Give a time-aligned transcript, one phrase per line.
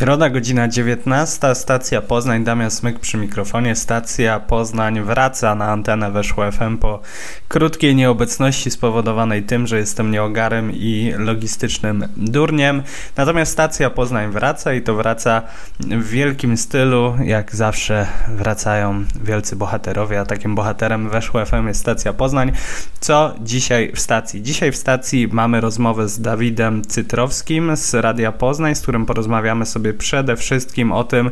[0.00, 3.76] Środa, godzina 19, stacja Poznań, Damian Smyk przy mikrofonie.
[3.76, 7.00] Stacja Poznań wraca na antenę Weszło FM po
[7.48, 12.82] krótkiej nieobecności spowodowanej tym, że jestem nieogarem i logistycznym durniem.
[13.16, 15.42] Natomiast stacja Poznań wraca i to wraca
[15.80, 22.12] w wielkim stylu, jak zawsze wracają wielcy bohaterowie, a takim bohaterem Weszło FM jest stacja
[22.12, 22.52] Poznań.
[23.00, 24.42] Co dzisiaj w stacji?
[24.42, 29.89] Dzisiaj w stacji mamy rozmowę z Dawidem Cytrowskim z Radia Poznań, z którym porozmawiamy sobie
[29.94, 31.30] przede wszystkim o tym,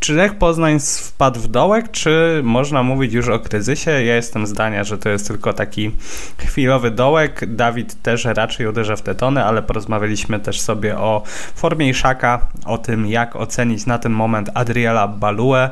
[0.00, 3.90] czy Lech Poznań wpadł w dołek, czy można mówić już o kryzysie?
[3.90, 5.90] Ja jestem zdania, że to jest tylko taki
[6.38, 7.54] chwilowy dołek.
[7.54, 11.22] Dawid też raczej uderza w te tony, ale porozmawialiśmy też sobie o
[11.54, 15.68] formie Iszaka, o tym jak ocenić na ten moment Adriela Balue,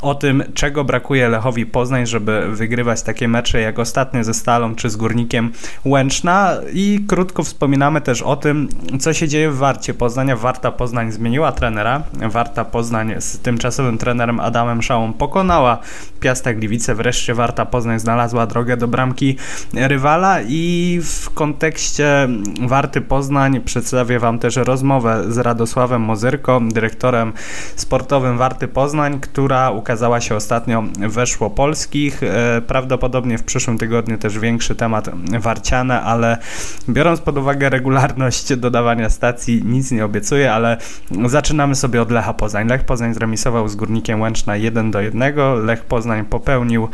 [0.00, 4.90] o tym czego brakuje Lechowi Poznań, żeby wygrywać takie mecze jak ostatnie ze Stalą czy
[4.90, 5.52] z Górnikiem
[5.84, 8.68] Łęczna i krótko wspominamy też o tym,
[9.00, 10.36] co się dzieje w Warcie Poznania.
[10.36, 12.02] Warta Poznań zmieniła trenera.
[12.12, 15.78] Warta Poznań z tym tymczasowym trenerem Adamem Szałą pokonała
[16.20, 16.94] Piasta Gliwice.
[16.94, 19.36] Wreszcie Warta Poznań znalazła drogę do bramki
[19.74, 22.28] rywala i w kontekście
[22.68, 27.32] Warty Poznań przedstawię Wam też rozmowę z Radosławem Mozyrko, dyrektorem
[27.76, 32.22] sportowym Warty Poznań, która ukazała się ostatnio weszło polskich.
[32.22, 36.38] E, prawdopodobnie w przyszłym tygodniu też większy temat warciane, ale
[36.88, 40.76] biorąc pod uwagę regularność dodawania stacji, nic nie obiecuję, ale
[41.26, 42.68] zaczynamy sobie od Lecha Poznań.
[42.68, 45.34] Lech Poznań zremisował zremisował z Górnikiem Łęczna 1 do 1.
[45.64, 46.88] Lech Poznań popełnił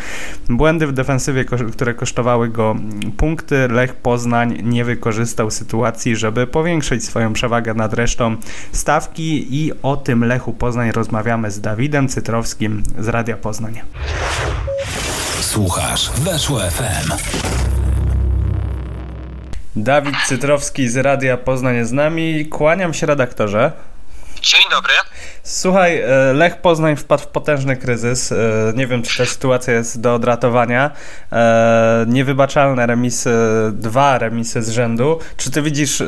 [0.48, 2.76] błędy w defensywie, które kosztowały go
[3.16, 3.68] punkty.
[3.68, 8.36] Lech Poznań nie wykorzystał sytuacji, żeby powiększyć swoją przewagę nad resztą
[8.72, 13.80] stawki i o tym Lechu Poznań rozmawiamy z Dawidem Cytrowskim z Radia Poznań.
[15.40, 17.12] Słuchasz, weszło FM.
[19.76, 22.46] Dawid Cytrowski z Radia Poznań jest z nami.
[22.46, 23.72] Kłaniam się redaktorze.
[24.42, 24.92] Dzień dobry.
[25.42, 28.32] Słuchaj, e, Lech Poznań wpadł w potężny kryzys.
[28.32, 28.36] E,
[28.74, 30.90] nie wiem, czy ta sytuacja jest do odratowania.
[31.32, 33.30] E, niewybaczalne remisy,
[33.72, 35.18] dwa remisy z rzędu.
[35.36, 36.02] Czy ty widzisz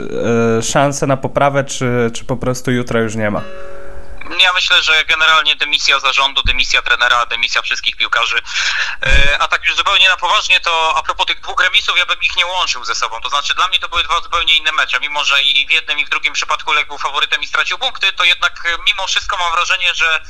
[0.62, 3.42] szansę na poprawę, czy, czy po prostu jutro już nie ma?
[4.40, 8.42] Ja myślę, że generalnie dymisja zarządu, dymisja trenera, dymisja wszystkich piłkarzy.
[9.06, 12.22] E, a tak już zupełnie na poważnie, to a propos tych dwóch remisów, ja bym
[12.22, 13.20] ich nie łączył ze sobą.
[13.20, 15.00] To znaczy dla mnie to były dwa zupełnie inne mecze.
[15.00, 18.12] Mimo, że i w jednym i w drugim przypadku Lech był faworytem i stracił punkty,
[18.12, 20.20] to jednak e, mimo wszystko mam wrażenie, że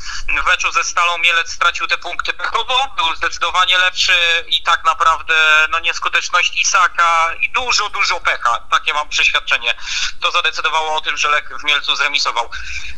[0.43, 5.66] w meczu ze Stalą Mielec stracił te punkty pechowo, był zdecydowanie lepszy i tak naprawdę
[5.70, 8.60] no nieskuteczność Isaka i dużo, dużo pecha.
[8.70, 9.75] Takie mam przeświadczenie.
[10.20, 12.50] To zadecydowało o tym, że Lech w Mielcu zremisował.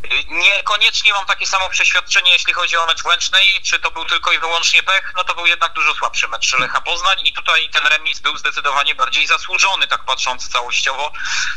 [0.04, 4.32] E, Niekoniecznie mam takie samo przeświadczenie, jeśli chodzi o mecz Łęcznej, czy to był tylko
[4.32, 7.82] i wyłącznie pech, no to był jednak dużo słabszy mecz Lecha Poznań i tutaj ten
[7.86, 11.12] remis był zdecydowanie bardziej zasłużony, tak patrząc całościowo.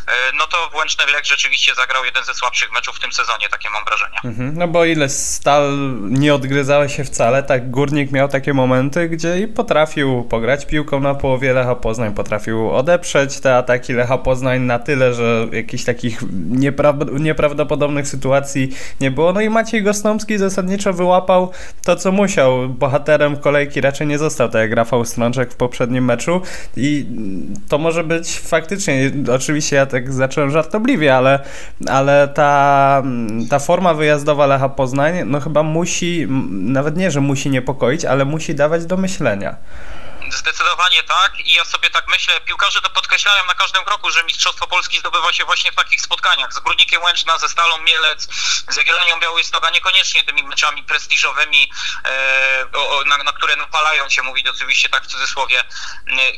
[0.08, 3.50] E, no to w Łęcznej Lech rzeczywiście zagrał jeden ze słabszych meczów w tym sezonie,
[3.50, 4.18] takie mam wrażenie.
[4.24, 9.40] Mhm, no bo ile Stal nie odgryzała się wcale, tak Górnik miał takie momenty, gdzie
[9.40, 14.80] i potrafił pograć piłką na połowie Lecha Poznań, potrafił odeprzeć te ataki Lecha Poznań na
[14.80, 16.20] tyle, że jakichś takich
[17.20, 18.70] nieprawdopodobnych sytuacji
[19.02, 19.35] nie było.
[19.36, 21.52] No i Maciej Gosnomski zasadniczo wyłapał
[21.84, 22.70] to, co musiał.
[22.70, 26.42] Bohaterem kolejki raczej nie został, tak jak Rafał Strączek w poprzednim meczu
[26.78, 27.06] i
[27.70, 31.40] to może być faktycznie, oczywiście ja tak zacząłem żartobliwie, ale,
[31.88, 33.04] ale ta,
[33.50, 38.56] ta forma wyjazdowa Lecha Poznań, no chyba musi, nawet nie, że musi niepokoić, ale musi
[38.56, 39.56] dawać do myślenia.
[40.30, 44.68] Zdecydowanie tak i ja sobie tak myślę, piłkarze to podkreślają na każdym kroku, że Mistrzostwo
[44.68, 46.54] Polski zdobywa się właśnie w takich spotkaniach.
[46.54, 48.28] Z Górnikiem Łęczna, ze Stalą Mielec,
[48.70, 51.72] z Jagiellonią Białystok, niekoniecznie tymi meczami prestiżowymi,
[52.06, 52.66] e,
[53.06, 55.64] na, na, które napalają się, mówić oczywiście tak w cudzysłowie,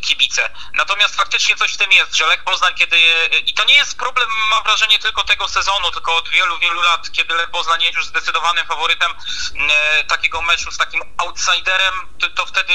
[0.02, 0.50] kibice.
[0.74, 2.98] Natomiast faktycznie coś w tym jest, że Lech Poznań, kiedy,
[3.46, 7.12] i to nie jest problem, mam wrażenie, tylko tego sezonu, tylko od wielu, wielu lat,
[7.12, 9.14] kiedy Lech Poznań jest już zdecydowanym faworytem
[9.69, 12.74] e, takiego meczu z takim outsiderem, to, to wtedy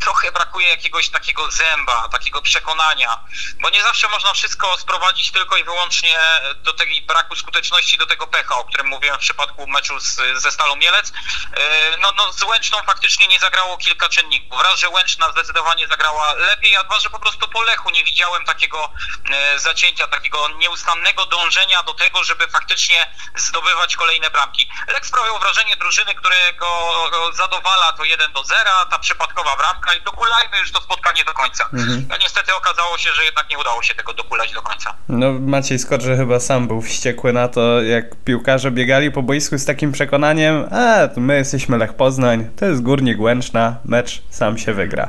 [0.00, 3.20] trochę brakuje jakiegoś takiego zęba, takiego przekonania,
[3.60, 6.18] bo nie zawsze można wszystko sprowadzić tylko i wyłącznie
[6.54, 10.52] do tej braku skuteczności, do tego pecha, o którym mówiłem w przypadku meczu z, ze
[10.52, 11.12] Stalą Mielec.
[11.56, 14.62] E, no, no z Łęczną faktycznie nie zagrało kilka czynników.
[14.62, 18.44] Raz, że Łęczna zdecydowanie zagrała lepiej, a dwa, że po prostu po Lechu nie widziałem
[18.44, 18.92] takiego
[19.30, 24.70] e, zacięcia, takiego nieustannego dążenia do tego, żeby faktycznie zdobywać kolejne bramki.
[24.88, 26.94] Lech sprawiał wrażenie drużyny, którego
[27.32, 31.34] zadowala to 1 do 0, ta przypadkowa bramka, bramka i dokulajmy już to spotkanie do
[31.34, 31.68] końca.
[31.72, 32.06] Mhm.
[32.08, 34.94] No niestety okazało się, że jednak nie udało się tego dokulać do końca.
[35.08, 39.64] No Maciej Skorże chyba sam był wściekły na to, jak piłkarze biegali po boisku z
[39.64, 45.08] takim przekonaniem, a my jesteśmy Lech Poznań, to jest Górnik Łęczna, mecz sam się wygra.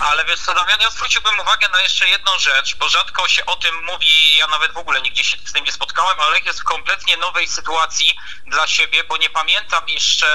[0.00, 3.56] Ale wiesz co Damian, ja zwróciłbym uwagę na jeszcze jedną rzecz, bo rzadko się o
[3.56, 6.64] tym mówi, ja nawet w ogóle nigdzie się z tym nie spotkałem, ale jest w
[6.64, 10.26] kompletnie nowej sytuacji dla siebie, bo nie pamiętam jeszcze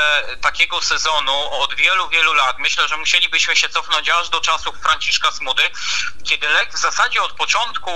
[0.42, 2.60] takiego sezonu od wielu, wielu lat.
[2.60, 5.64] Myślę, że musielibyśmy się cofnąć aż do czasów Franciszka Smudy,
[6.24, 7.92] kiedy Lech w zasadzie od początku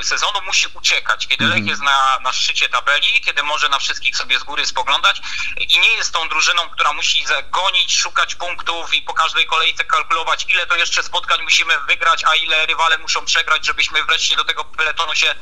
[0.00, 1.68] y, sezonu musi uciekać, kiedy Lech mhm.
[1.68, 5.20] jest na, na szczycie tabeli, kiedy może na wszystkich sobie z góry spoglądać
[5.56, 10.46] i nie jest tą drużyną, która musi zagonić, szukać punktów i po każdej kolejce kalkulować,
[10.48, 14.64] ile to jeszcze spotkań musimy wygrać, a ile rywale muszą przegrać, żebyśmy wreszcie do tego
[14.64, 15.34] peletonu się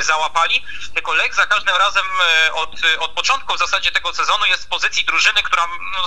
[0.00, 0.64] załapali.
[0.94, 2.06] Tylko Lech za każdym razem
[2.46, 6.06] y, od, od początku w zasadzie tego sezonu jest w pozycji drużyny, która no,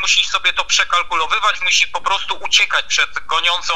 [0.00, 2.59] musi sobie to przekalkulowywać, musi po prostu uciekać
[2.90, 3.74] przed goniącą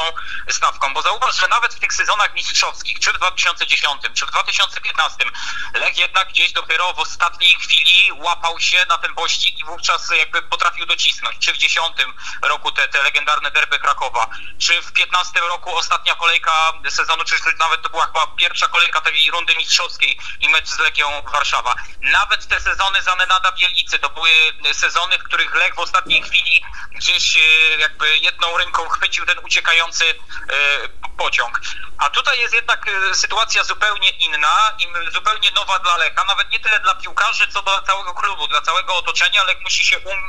[0.49, 5.25] stawką, bo zauważ, że nawet w tych sezonach mistrzowskich, czy w 2010, czy w 2015,
[5.73, 10.41] Lech jednak gdzieś dopiero w ostatniej chwili łapał się na ten pościg i wówczas jakby
[10.41, 11.45] potrafił docisnąć.
[11.45, 11.87] Czy w 10
[12.41, 14.29] roku te, te legendarne derby Krakowa,
[14.59, 19.31] czy w 15 roku ostatnia kolejka sezonu, czy nawet to była chyba pierwsza kolejka tej
[19.31, 21.75] rundy mistrzowskiej i mecz z Legią Warszawa.
[22.01, 24.29] Nawet te sezony za Nenada Bielicy to były
[24.73, 27.39] sezony, w których Lech w ostatniej chwili gdzieś e,
[27.79, 31.61] jakby jedną ręką chwycił ten uciekający e, pociąg.
[31.97, 36.59] A tutaj jest jednak e, sytuacja zupełnie inna i zupełnie nowa dla Lecha, nawet nie
[36.59, 39.43] tyle dla piłkarzy, co dla całego klubu, dla całego otoczenia.
[39.43, 40.19] Lech musi się um,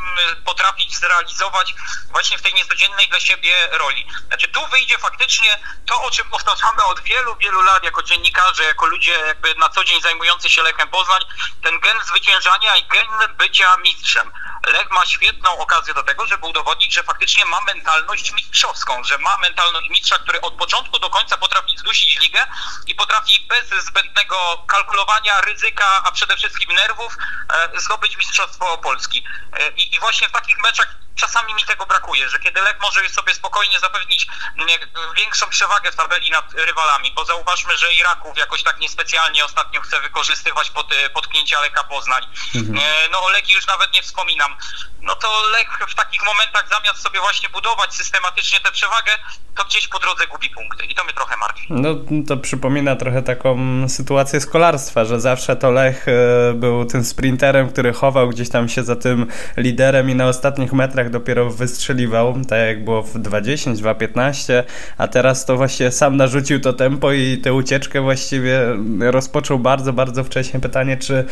[0.44, 1.74] potrafić zrealizować
[2.10, 4.06] właśnie w tej niecodziennej dla siebie roli.
[4.26, 8.86] Znaczy tu wyjdzie faktycznie to, o czym powtarzamy od wielu, wielu lat jako dziennikarze, jako
[8.86, 11.20] ludzie jakby na co dzień zajmujący się Lechem Poznań,
[11.62, 14.32] ten gen zwyciężania i gen bycia mistrzem.
[14.66, 19.36] Lech ma świetną okazję do tego, żeby udowodnić, że faktycznie ma mentalność mistrzowską, że ma
[19.36, 22.46] mentalność mistrza, który od początku do końca potrafi zdusić ligę
[22.86, 27.16] i potrafi bez zbędnego kalkulowania ryzyka, a przede wszystkim nerwów
[27.52, 29.24] e, zdobyć Mistrzostwo Polski.
[29.52, 33.34] E, I właśnie w takich meczach czasami mi tego brakuje, że kiedy Lech może sobie
[33.34, 34.26] spokojnie zapewnić
[34.56, 34.68] mm,
[35.16, 40.00] większą przewagę w tabeli nad rywalami, bo zauważmy, że Iraków jakoś tak niespecjalnie ostatnio chce
[40.00, 42.22] wykorzystywać pod, e, potknięcia Leka Poznań.
[42.54, 42.78] Mhm.
[42.78, 44.56] E, no o Leki już nawet nie wspominam.
[45.00, 49.12] No to Lech w takich momentach zamiast sobie właśnie budować systematycznie tę przewagę,
[49.56, 51.66] to gdzieś po drodze gubi punkty i to mnie trochę martwi.
[51.70, 51.88] No
[52.28, 53.58] to przypomina trochę taką
[53.88, 56.12] sytuację z kolarstwa, że zawsze to Lech e,
[56.54, 59.26] był tym sprinterem, który chował gdzieś tam się za tym
[59.56, 64.62] liderem i na ostatnich metrach dopiero wystrzeliwał, tak jak było w 2.10, 2.15,
[64.98, 68.60] a teraz to właśnie sam narzucił to tempo i tę ucieczkę właściwie
[69.00, 70.60] rozpoczął bardzo, bardzo wcześnie.
[70.60, 71.24] Pytanie, czy,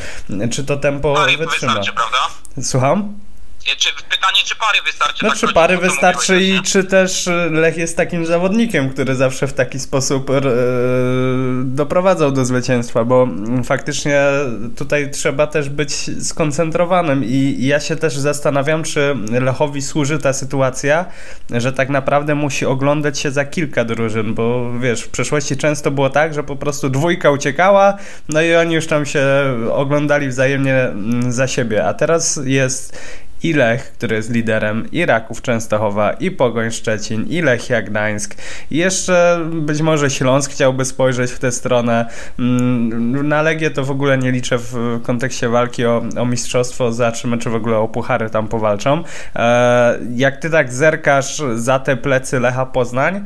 [0.51, 1.75] czy to tempo no wytrzyma.
[1.75, 2.19] Wystarczy, prawda?
[2.63, 3.15] Słucham?
[3.65, 5.25] Czy pytanie, czy pary wystarczy?
[5.25, 9.47] No, tak czy pary wystarczy i czy też e, Lech jest takim zawodnikiem, który zawsze
[9.47, 10.41] w taki sposób e,
[11.65, 13.29] doprowadzał do zwycięstwa, bo
[13.65, 14.23] faktycznie
[14.77, 15.93] tutaj trzeba też być
[16.27, 21.07] skoncentrowanym i ja się też zastanawiam, czy Lechowi służy ta sytuacja,
[21.51, 26.11] że tak naprawdę musi oglądać się za kilka drużyn, bo wiesz, w przeszłości często było
[26.11, 27.97] tak, że po prostu dwójka uciekała,
[28.29, 29.25] no i oni już tam się
[29.73, 30.91] oglądali wzajemnie
[31.29, 32.99] za siebie, a teraz jest
[33.45, 38.35] i Lech, który jest liderem, i Raków Częstochowa, i Pogoń Szczecin, i Lechia Gdańsk.
[38.71, 42.09] I jeszcze być może Śląsk chciałby spojrzeć w tę stronę.
[42.39, 47.39] Mm, na Legię to w ogóle nie liczę w kontekście walki o, o mistrzostwo, zobaczymy
[47.39, 49.05] czy w ogóle o puchary tam powalczą.
[49.37, 53.25] E, jak ty tak zerkasz za te plecy Lecha Poznań,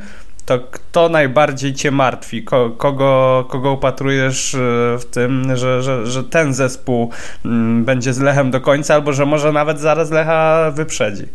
[0.49, 2.43] to kto najbardziej cię martwi?
[2.43, 4.57] Kogo, kogo upatrujesz e,
[4.99, 7.11] w tym, że, że, że ten zespół
[7.45, 11.25] mm, będzie z Lechem do końca, albo że może nawet zaraz Lecha wyprzedzi?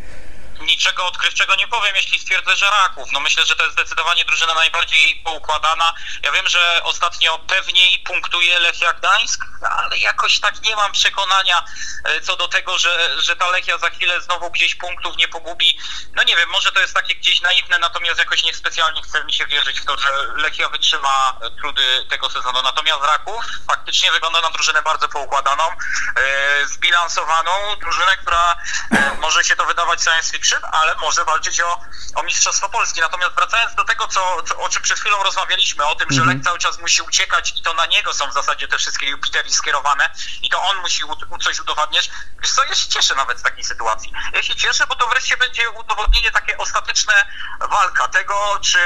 [0.65, 3.13] Niczego odkrywczego nie powiem, jeśli stwierdzę, że Raków.
[3.13, 5.95] No myślę, że to jest zdecydowanie drużyna najbardziej poukładana.
[6.23, 11.65] Ja wiem, że ostatnio pewniej punktuje Lechia Gdańsk, ale jakoś tak nie mam przekonania
[12.05, 15.79] e, co do tego, że, że ta Lechia za chwilę znowu gdzieś punktów nie pogubi.
[16.15, 19.33] No nie wiem, może to jest takie gdzieś naiwne, natomiast jakoś nie specjalnie chce mi
[19.33, 22.63] się wierzyć w to, że Lechia wytrzyma trudy tego sezonu.
[22.63, 25.65] Natomiast Raków faktycznie wygląda na drużynę bardzo poukładaną,
[26.17, 28.57] e, zbilansowaną, drużynę, która
[28.91, 31.81] e, może się to wydawać science fiction, ale może walczyć o,
[32.15, 33.01] o Mistrzostwo Polski.
[33.01, 36.37] Natomiast wracając do tego, co, co, o czym przed chwilą rozmawialiśmy, o tym, że mhm.
[36.37, 39.51] Lek cały czas musi uciekać i to na niego są w zasadzie te wszystkie Jupitery
[39.51, 40.11] skierowane
[40.43, 42.11] i to on musi u, coś udowadniać.
[42.43, 44.13] Wiesz co, ja się cieszę nawet z takiej sytuacji.
[44.33, 47.27] Ja się cieszę, bo to wreszcie będzie udowodnienie takie ostateczne
[47.61, 48.79] walka tego, czy,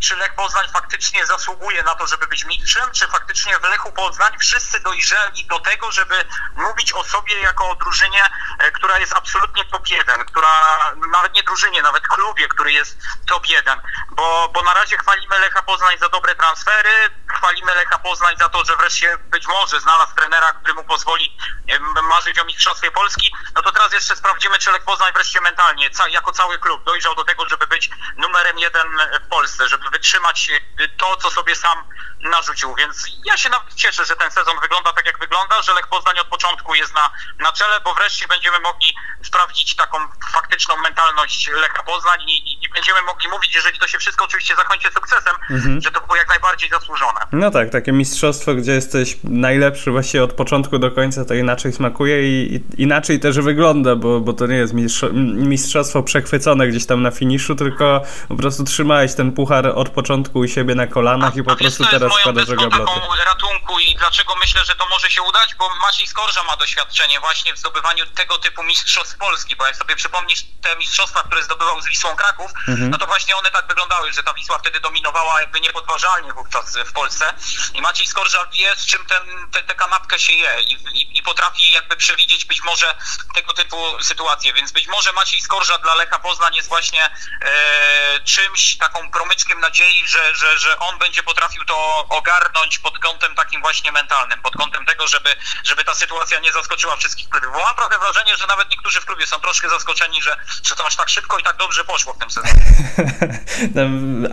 [0.00, 4.38] czy Lech Poznań faktycznie zasługuje na to, żeby być mistrzem, czy faktycznie w Lechu Poznań
[4.38, 6.24] wszyscy dojrzeli do tego, żeby
[6.56, 8.22] mówić o sobie jako o drużynie,
[8.58, 10.76] e, która jest absolutnie top jeden, która
[11.12, 15.62] nawet nie drużynie, nawet klubie, który jest top 1, bo, bo na razie chwalimy Lecha
[15.62, 20.52] Poznań za dobre transfery, chwalimy Lecha Poznań za to, że wreszcie być może znalazł trenera,
[20.52, 21.36] który mu pozwoli
[22.08, 26.32] marzyć o Mistrzostwie Polski, no to teraz jeszcze sprawdzimy, czy Lech Poznań wreszcie mentalnie, jako
[26.32, 30.50] cały klub dojrzał do tego, żeby być numerem jeden w Polsce, żeby wytrzymać
[30.96, 31.84] to, co sobie sam
[32.30, 35.86] narzucił, więc ja się nawet cieszę, że ten sezon wygląda tak, jak wygląda, że Lech
[35.86, 39.98] Poznań od początku jest na, na czele, bo wreszcie będziemy mogli sprawdzić taką
[40.32, 44.88] faktyczną mentalność Lecha Poznań i, i, będziemy mogli mówić, jeżeli to się wszystko oczywiście zakończy
[44.94, 45.80] sukcesem, mhm.
[45.80, 47.20] że to było jak najbardziej zasłużone.
[47.32, 52.22] No tak, takie mistrzostwo, gdzie jesteś najlepszy właściwie od początku do końca, to inaczej smakuje
[52.22, 54.74] i, i inaczej też wygląda, bo, bo to nie jest
[55.34, 60.48] mistrzostwo przechwycone gdzieś tam na finiszu, tylko po prostu trzymałeś ten puchar od początku u
[60.48, 64.74] siebie na kolanach a, i po prostu teraz składasz taką ratunku i dlaczego myślę, że
[64.74, 69.18] to może się udać, bo Maciej Skorża ma doświadczenie właśnie w zdobywaniu tego typu mistrzostw
[69.18, 72.90] Polski, bo jak sobie przypomnisz te mistrzostwa, które zdobywał z Wisłą Kraków, mhm.
[72.90, 76.92] no to właśnie one tak wyglądały, że ta Wisła wtedy dominowała jakby niepodważalnie wówczas w
[76.92, 77.34] Polsce
[77.74, 81.22] i Maciej Skorża wie, z czym ten, te, tę kanapkę się je i, i, i,
[81.22, 82.94] potrafi jakby przewidzieć być może
[83.34, 87.10] tego typu sytuacje, więc być może Maciej Skorża dla Lecha Poznań jest właśnie
[87.42, 93.34] e, czymś, taką promyczkiem nadziei, że, że, że on będzie potrafił to ogarnąć pod kątem
[93.34, 95.30] takim właśnie mentalnym, pod kątem tego, żeby,
[95.64, 97.50] żeby ta sytuacja nie zaskoczyła wszystkich klubów.
[97.52, 100.86] Bo mam trochę wrażenie, że nawet niektórzy w klubie są troszkę zaskoczeni, że, że to
[100.86, 102.62] aż tak szybko i tak dobrze poszło w tym sezonie.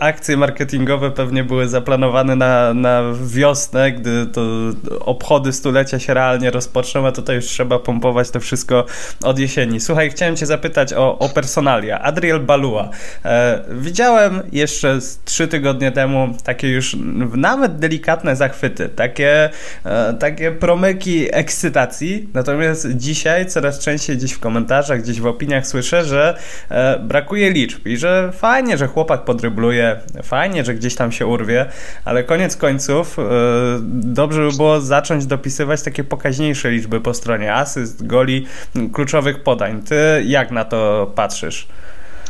[0.00, 4.40] Akcje marketingowe pewnie były zaplanowane na, na wiosnę, gdy to
[5.00, 8.86] obchody stulecia się realnie rozpoczną, a tutaj już trzeba pompować to wszystko
[9.24, 9.80] od jesieni.
[9.80, 12.00] Słuchaj, chciałem cię zapytać o, o personalia.
[12.00, 12.88] Adriel Balua.
[13.24, 16.96] E, widziałem jeszcze trzy tygodnie temu takie już
[17.56, 19.50] nawet delikatne zachwyty, takie,
[19.84, 26.04] e, takie promyki ekscytacji, natomiast dzisiaj coraz częściej gdzieś w komentarzach, gdzieś w opiniach słyszę,
[26.04, 31.26] że e, brakuje liczb i że fajnie, że chłopak podrybluje, fajnie, że gdzieś tam się
[31.26, 31.66] urwie,
[32.04, 33.22] ale koniec końców e,
[33.88, 38.46] dobrze by było zacząć dopisywać takie pokaźniejsze liczby po stronie asyst, goli,
[38.92, 39.82] kluczowych podań.
[39.82, 41.68] Ty jak na to patrzysz?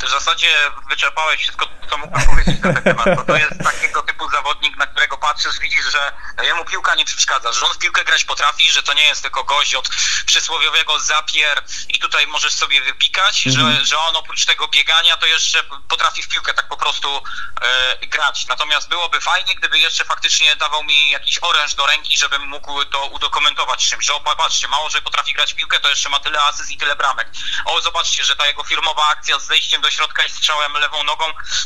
[0.05, 4.31] W zasadzie wyczerpałeś wszystko, co mógłbym powiedzieć na ten temat, bo to jest takiego typu
[4.31, 8.25] zawodnik, na którego patrzysz, widzisz, że jemu piłka nie przeszkadza, że on w piłkę grać
[8.25, 9.89] potrafi, że to nie jest tylko gość od
[10.27, 13.51] przysłowiowego zapier i tutaj możesz sobie wypikać, -hmm.
[13.51, 13.85] że, mhm.
[13.85, 17.23] że on oprócz tego biegania to jeszcze potrafi w piłkę tak po prostu
[17.63, 18.47] e, grać.
[18.47, 23.07] Natomiast byłoby fajnie, gdyby jeszcze faktycznie dawał mi jakiś oręż do ręki, żebym mógł to
[23.07, 26.43] udokumentować czymś, że o, patrzcie, mało, że potrafi grać w piłkę, to jeszcze ma tyle
[26.43, 27.29] asyst i tyle bramek.
[27.65, 31.25] O, zobaczcie, że ta jego firmowa akcja z zejściem do środka i strzałem lewą nogą,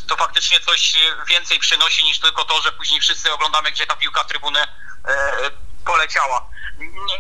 [0.09, 0.95] to faktycznie coś
[1.29, 5.51] więcej przynosi niż tylko to, że później wszyscy oglądamy, gdzie ta piłka trybuny e,
[5.85, 6.49] poleciała.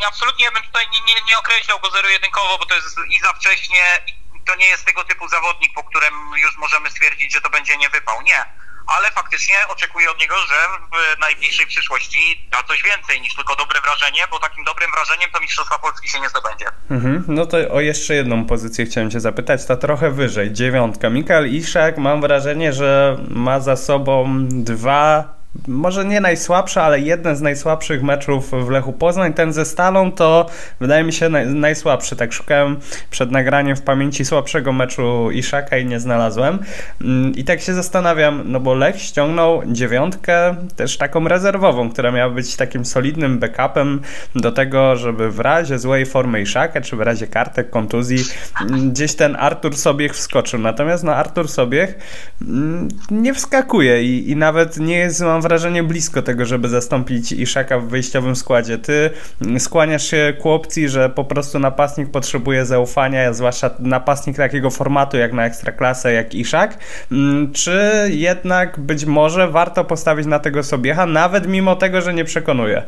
[0.00, 3.32] Nie, absolutnie bym tutaj nie, nie, nie określał go zero-jedynkowo, bo to jest i za
[3.32, 4.04] wcześnie,
[4.46, 7.90] to nie jest tego typu zawodnik, po którym już możemy stwierdzić, że to będzie nie
[7.90, 8.22] wypał.
[8.22, 8.58] Nie
[8.88, 10.54] ale faktycznie oczekuję od niego, że
[10.92, 15.40] w najbliższej przyszłości da coś więcej niż tylko dobre wrażenie, bo takim dobrym wrażeniem to
[15.40, 16.66] Mistrzostwa Polski się nie zdobędzie.
[16.90, 17.24] Mhm.
[17.28, 21.10] No to o jeszcze jedną pozycję chciałem Cię zapytać, ta trochę wyżej, dziewiątka.
[21.10, 25.37] Mikael Iszak, mam wrażenie, że ma za sobą dwa
[25.68, 29.34] może nie najsłabsze, ale jeden z najsłabszych meczów w Lechu Poznań.
[29.34, 30.46] Ten ze Stalą to
[30.80, 32.16] wydaje mi się naj, najsłabszy.
[32.16, 32.76] Tak szukałem
[33.10, 36.58] przed nagraniem w pamięci słabszego meczu Iszaka i nie znalazłem.
[37.00, 42.34] Mm, I tak się zastanawiam, no bo Lech ściągnął dziewiątkę też taką rezerwową, która miała
[42.34, 44.00] być takim solidnym backupem
[44.34, 48.24] do tego, żeby w razie złej formy Iszaka, czy w razie kartek, kontuzji,
[48.60, 50.60] mm, gdzieś ten Artur Sobiech wskoczył.
[50.60, 51.98] Natomiast no Artur Sobiech
[52.42, 57.78] mm, nie wskakuje i, i nawet nie jest, mam wrażenie, blisko tego, żeby zastąpić Iszaka
[57.78, 58.78] w wyjściowym składzie.
[58.78, 59.10] Ty
[59.58, 65.32] skłaniasz się ku opcji, że po prostu napastnik potrzebuje zaufania, zwłaszcza napastnik takiego formatu jak
[65.32, 66.78] na Ekstraklasę, jak Iszak,
[67.12, 67.80] mm, czy
[68.10, 72.82] jednak być może warto postawić na tego Sobiecha, nawet mimo tego, że nie przekonuje?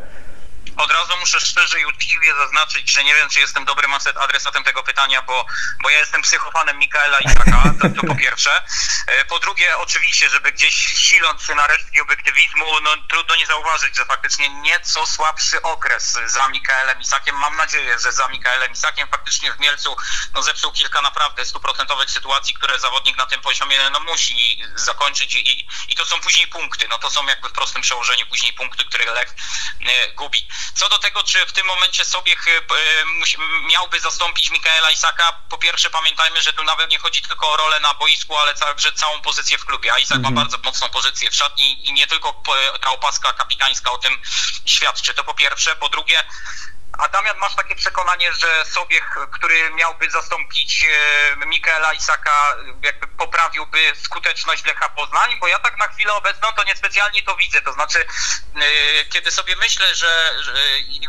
[0.80, 4.82] Od razu muszę szczerze i uczciwie zaznaczyć, że nie wiem, czy jestem dobrym adresatem tego
[4.82, 5.46] pytania, bo,
[5.82, 8.62] bo ja jestem psychofanem Mikaela Isaka, to, to po pierwsze.
[9.06, 13.96] E, po drugie, oczywiście, żeby gdzieś siląc się na resztki obiektywizmu, no trudno nie zauważyć,
[13.96, 17.36] że faktycznie nieco słabszy okres za Mikaelem Isakiem.
[17.36, 19.96] Mam nadzieję, że za Mikaelem Isakiem faktycznie w Mielcu
[20.34, 25.68] no, zepsuł kilka naprawdę stuprocentowych sytuacji, które zawodnik na tym poziomie no, musi zakończyć i,
[25.88, 26.88] i to są później punkty.
[26.88, 29.34] No to są jakby w prostym przełożeniu później punkty, które Lech
[29.80, 30.48] e, gubi.
[30.74, 32.36] Co do tego, czy w tym momencie sobie
[33.68, 37.80] miałby zastąpić Mikaela Isaka, po pierwsze pamiętajmy, że tu nawet nie chodzi tylko o rolę
[37.80, 39.92] na boisku, ale także całą pozycję w klubie.
[39.92, 40.34] A Isak ma mhm.
[40.34, 42.42] bardzo mocną pozycję w szatni i nie tylko
[42.80, 44.22] ta opaska kapitańska o tym
[44.66, 45.14] świadczy.
[45.14, 45.76] To po pierwsze.
[45.76, 46.24] Po drugie,
[47.00, 53.92] A Damian, masz takie przekonanie, że Sobiech, który miałby zastąpić e, Mikaela Isaka, jakby poprawiłby
[54.04, 55.38] skuteczność Lecha Poznań?
[55.40, 57.62] Bo ja tak na chwilę obecną to niespecjalnie to widzę.
[57.62, 60.34] To znaczy, e, kiedy sobie myślę, że,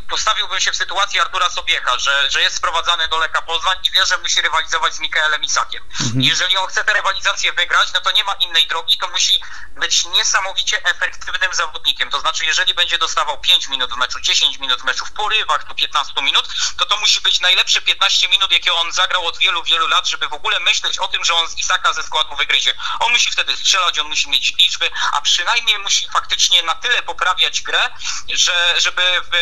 [0.09, 4.05] postawiłbym się w sytuacji Artura Sobiecha, że, że jest sprowadzany do Lecha Poznań i wie,
[4.05, 5.83] że musi rywalizować z Mikaelem Isakiem.
[6.01, 6.21] Mhm.
[6.21, 9.41] Jeżeli on chce tę rywalizację wygrać, no to nie ma innej drogi, to musi
[9.75, 12.09] być niesamowicie efektywnym zawodnikiem.
[12.09, 15.67] To znaczy, jeżeli będzie dostawał 5 minut w meczu, 10 minut w meczu w porywach
[15.67, 16.47] do 15 minut,
[16.77, 20.27] to to musi być najlepsze 15 minut, jakie on zagrał od wielu, wielu lat, żeby
[20.27, 22.73] w ogóle myśleć o tym, że on z Isaka ze składu wygryzie.
[22.99, 27.61] On musi wtedy strzelać, on musi mieć liczby, a przynajmniej musi faktycznie na tyle poprawiać
[27.61, 27.89] grę,
[28.33, 29.35] że, żeby w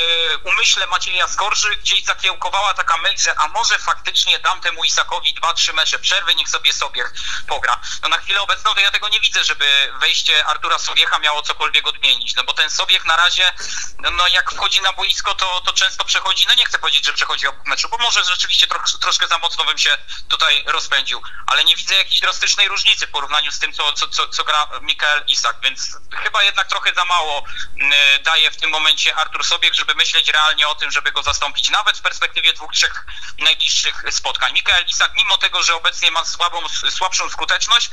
[0.48, 5.74] umyśle Macieja Skorży gdzieś zakiełkowała taka myśl, że a może faktycznie dam temu Isakowi 2-3
[5.74, 7.04] mecze przerwy, niech sobie sobie
[7.48, 7.82] pogra.
[8.04, 11.88] No na chwilę obecną to ja tego nie widzę, żeby wejście Artura Sobiecha miało cokolwiek
[11.88, 13.52] odmienić, no bo ten Sobiech na razie,
[14.00, 17.48] no jak wchodzi na boisko, to, to często przechodzi, no nie chcę powiedzieć, że przechodzi
[17.48, 18.68] obok meczu, bo może rzeczywiście
[19.02, 19.98] troszkę za mocno bym się
[20.30, 24.28] tutaj rozpędził, ale nie widzę jakiejś drastycznej różnicy w porównaniu z tym, co, co, co,
[24.28, 27.44] co gra Mikael Isak, więc chyba jednak trochę za mało
[27.80, 31.70] mm, daje w tym momencie Artur Sobiech, żeby myśleć realnie o tym, żeby go zastąpić,
[31.70, 33.06] nawet w perspektywie dwóch, trzech
[33.40, 34.54] najbliższych spotkań.
[34.54, 37.90] Mikael Isak, mimo tego, że obecnie ma słabą, słabszą skuteczność,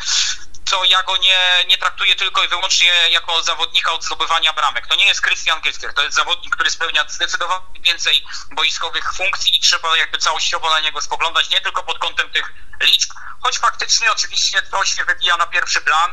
[0.70, 4.86] to ja go nie, nie traktuję tylko i wyłącznie jako zawodnika od zdobywania bramek.
[4.86, 9.60] To nie jest Christian Gyskier, to jest zawodnik, który spełnia zdecydowanie więcej boiskowych funkcji i
[9.60, 13.10] trzeba jakby całościowo na niego spoglądać, nie tylko pod kątem tych liczb,
[13.46, 16.10] choć faktycznie oczywiście to się wybija na pierwszy plan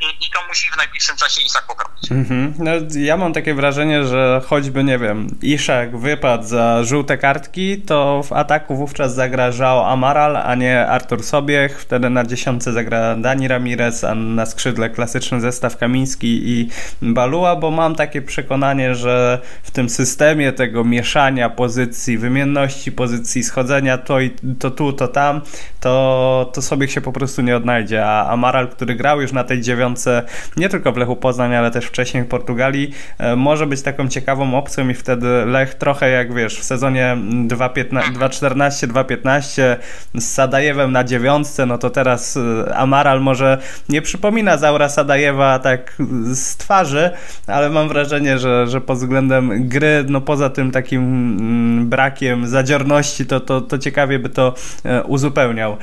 [0.00, 2.12] i, i, to musi w najbliższym czasie Isak poprawić.
[2.12, 2.54] Mhm.
[2.58, 2.70] No,
[3.00, 8.32] ja mam takie wrażenie, że choćby, nie wiem, Iszak wypadł za żółte kartki, to w
[8.32, 14.04] ataku wówczas zagra João Amaral, a nie Artur Sobiech, wtedy na dziesiątce zagra Dani Ramirez,
[14.04, 16.68] a na skrzydle klasyczny zestaw Kamiński i
[17.02, 23.98] Balua, bo mam takie przekonanie, że w tym systemie tego mieszania pozycji, wymienności pozycji, schodzenia
[23.98, 25.40] to, i, to tu, to tam,
[25.80, 28.06] to, to sobie się po prostu nie odnajdzie.
[28.06, 30.22] A Amaral, który grał już na tej dziewiątce,
[30.56, 34.54] nie tylko w Lechu Poznań, ale też wcześniej w Portugalii, e, może być taką ciekawą
[34.54, 39.76] opcją i wtedy Lech trochę jak wiesz, w sezonie 2-14-2-15
[40.14, 42.40] z Sadajewem na dziewiątce, no to teraz e,
[42.76, 47.10] Amaral może nie przypomina Zaura Sadajewa tak z twarzy,
[47.46, 53.26] ale mam wrażenie, że, że pod względem gry, no poza tym takim mm, brakiem zadziorności,
[53.26, 55.76] to, to, to ciekawie by to e, uzupełniał.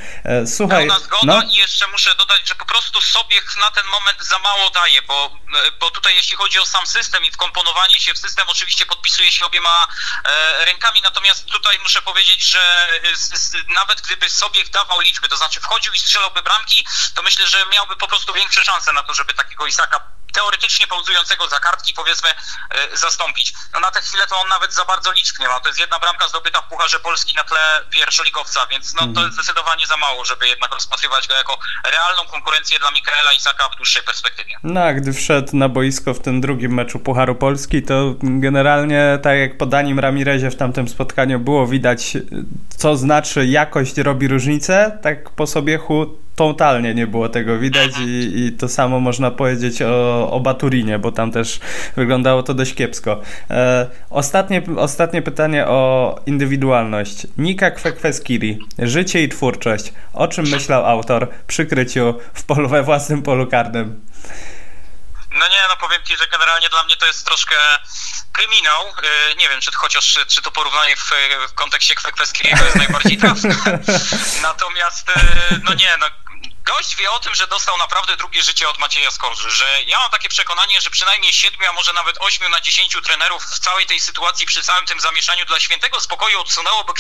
[0.46, 1.42] Słuchaj, Pełna zgoda no.
[1.42, 5.40] i jeszcze muszę dodać, że po prostu sobie na ten moment za mało daje, bo,
[5.80, 9.46] bo tutaj jeśli chodzi o sam system i wkomponowanie się w system, oczywiście podpisuje się
[9.46, 9.88] obiema
[10.26, 15.38] e, rękami, natomiast tutaj muszę powiedzieć, że z, z, nawet gdyby sobie dawał liczby, to
[15.38, 19.14] znaczy wchodził i strzelałby bramki, to myślę, że miałby po prostu większe szanse na to,
[19.14, 23.54] żeby takiego Isaka teoretycznie pauzującego za kartki powiedzmy e, zastąpić.
[23.74, 25.60] No na tę chwilę to on nawet za bardzo liczb nie ma.
[25.60, 29.26] To jest jedna bramka zdobyta w Pucharze Polski na tle pierwszoligowca, więc no, to mhm.
[29.26, 33.76] jest zdecydowanie za mało, żeby jednak rozpatrywać go jako realną konkurencję dla Mikaela Isaka w
[33.76, 34.54] dłuższej perspektywie.
[34.64, 39.38] No a gdy wszedł na boisko w tym drugim meczu Pucharu Polski, to generalnie tak
[39.38, 42.18] jak po Danim Ramirezie w tamtym spotkaniu było widać,
[42.78, 48.52] co znaczy jakość robi różnicę, tak po Sobiechu totalnie nie było tego widać i, i
[48.52, 51.60] to samo można powiedzieć o, o Baturinie, bo tam też
[51.96, 53.22] wyglądało to dość kiepsko.
[53.50, 57.28] E, ostatnie, ostatnie pytanie o indywidualność.
[57.38, 58.60] Nika Kwekweskiri.
[58.78, 59.94] Życie i twórczość.
[60.14, 64.06] O czym myślał autor przy kryciu w polu, we własnym polu karnym?
[65.32, 67.56] No nie, no powiem Ci, że generalnie dla mnie to jest troszkę
[68.32, 68.88] kryminał.
[68.88, 71.12] E, nie wiem, czy chociaż czy to porównanie w,
[71.50, 73.56] w kontekście Kwekweskiriego jest najbardziej trafne.
[74.50, 75.22] Natomiast, e,
[75.64, 76.06] no nie, no
[76.70, 80.12] Gość wie o tym, że dostał naprawdę drugie życie od Macieja Skorzy, że ja mam
[80.12, 84.00] takie przekonanie, że przynajmniej siedmiu, a może nawet ośmiu na dziesięciu trenerów w całej tej
[84.00, 86.94] sytuacji, przy całym tym zamieszaniu dla świętego spokoju odsunęłoby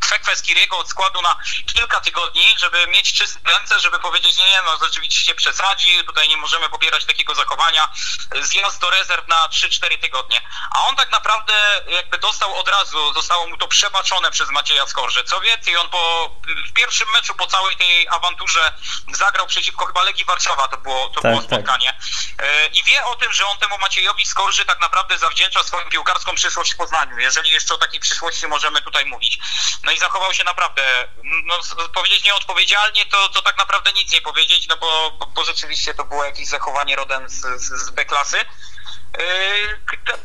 [0.00, 1.36] kwek Skiriego od składu na
[1.74, 6.68] kilka tygodni, żeby mieć czyste ręce, żeby powiedzieć, nie, no rzeczywiście przesadzi, tutaj nie możemy
[6.68, 7.92] popierać takiego zachowania,
[8.40, 10.40] zjazd do rezerw na 3-4 tygodnie.
[10.70, 11.54] A on tak naprawdę
[11.86, 15.24] jakby dostał od razu, zostało mu to przebaczone przez Macieja Skorze.
[15.24, 16.30] Co więcej, on po,
[16.74, 18.74] pierwszym meczu po całej tej awanturze
[19.12, 21.50] zagrał przeciwko chyba Legii Warszawa, to było, to tak, było tak.
[21.50, 21.92] spotkanie.
[22.36, 22.76] Tak.
[22.76, 26.74] I wie o tym, że on temu Maciejowi Skorży tak naprawdę zawdzięcza swoją piłkarską przyszłość
[26.74, 29.38] w Poznaniu, jeżeli jeszcze o takiej przyszłości możemy tutaj mówić.
[29.82, 31.08] No i zachował się naprawdę,
[31.44, 31.54] no
[31.94, 36.04] powiedzieć nieodpowiedzialnie, to, to tak naprawdę nic nie powiedzieć, no bo, bo, bo rzeczywiście to
[36.04, 38.36] było jakieś zachowanie rodem z, z, z B-klasy.
[38.36, 38.44] Yy,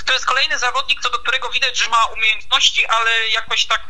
[0.06, 3.82] to jest kolejny zawodnik, co do którego widać, że ma umiejętności, ale jakoś tak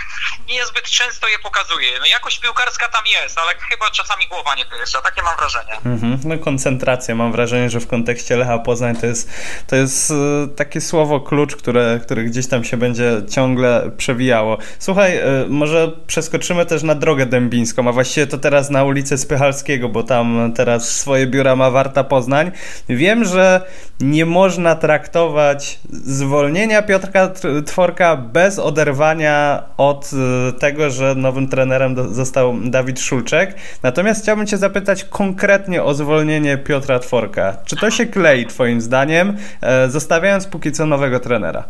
[0.47, 1.99] niezbyt często je pokazuje.
[1.99, 5.01] No jakość piłkarska tam jest, ale chyba czasami głowa nie dojeżdża.
[5.01, 5.73] Takie mam wrażenie.
[5.85, 6.19] Mhm.
[6.23, 7.15] No koncentracja.
[7.15, 9.31] Mam wrażenie, że w kontekście Lecha Poznań to jest,
[9.67, 10.15] to jest e,
[10.55, 14.57] takie słowo klucz, które, które gdzieś tam się będzie ciągle przewijało.
[14.79, 19.89] Słuchaj, e, może przeskoczymy też na drogę dębińską, a właściwie to teraz na ulicę Spychalskiego,
[19.89, 22.51] bo tam teraz swoje biura ma Warta Poznań.
[22.89, 23.61] Wiem, że
[23.99, 27.29] nie można traktować zwolnienia Piotrka
[27.67, 33.55] Tworka bez oderwania od e, tego, że nowym trenerem został Dawid Szulczek.
[33.83, 37.57] Natomiast chciałbym Cię zapytać konkretnie o zwolnienie Piotra Tworka.
[37.65, 41.63] Czy to się klei Twoim zdaniem, e, zostawiając póki co nowego trenera?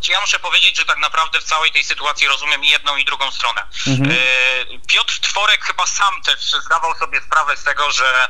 [0.00, 3.30] Czy ja muszę powiedzieć, że tak naprawdę w całej tej sytuacji rozumiem jedną i drugą
[3.30, 3.60] stronę.
[3.86, 4.10] Mhm.
[4.10, 4.14] E,
[4.86, 8.28] Piotr Tworek chyba sam też zdawał sobie sprawę z tego, że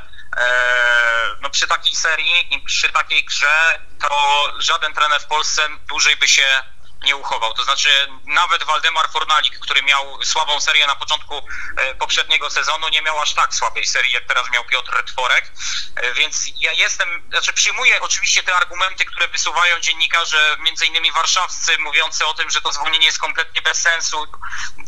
[1.40, 6.28] no przy takiej serii i przy takiej grze to żaden trener w Polsce dłużej by
[6.28, 6.62] się
[7.02, 7.54] nie uchował.
[7.54, 11.42] To znaczy nawet Waldemar Fornalik, który miał słabą serię na początku
[11.76, 15.52] e, poprzedniego sezonu, nie miał aż tak słabej serii, jak teraz miał Piotr Tworek.
[15.96, 21.78] E, więc ja jestem, znaczy przyjmuję oczywiście te argumenty, które wysuwają dziennikarze, między innymi warszawscy,
[21.78, 24.26] mówiący o tym, że to zwolnienie jest kompletnie bez sensu.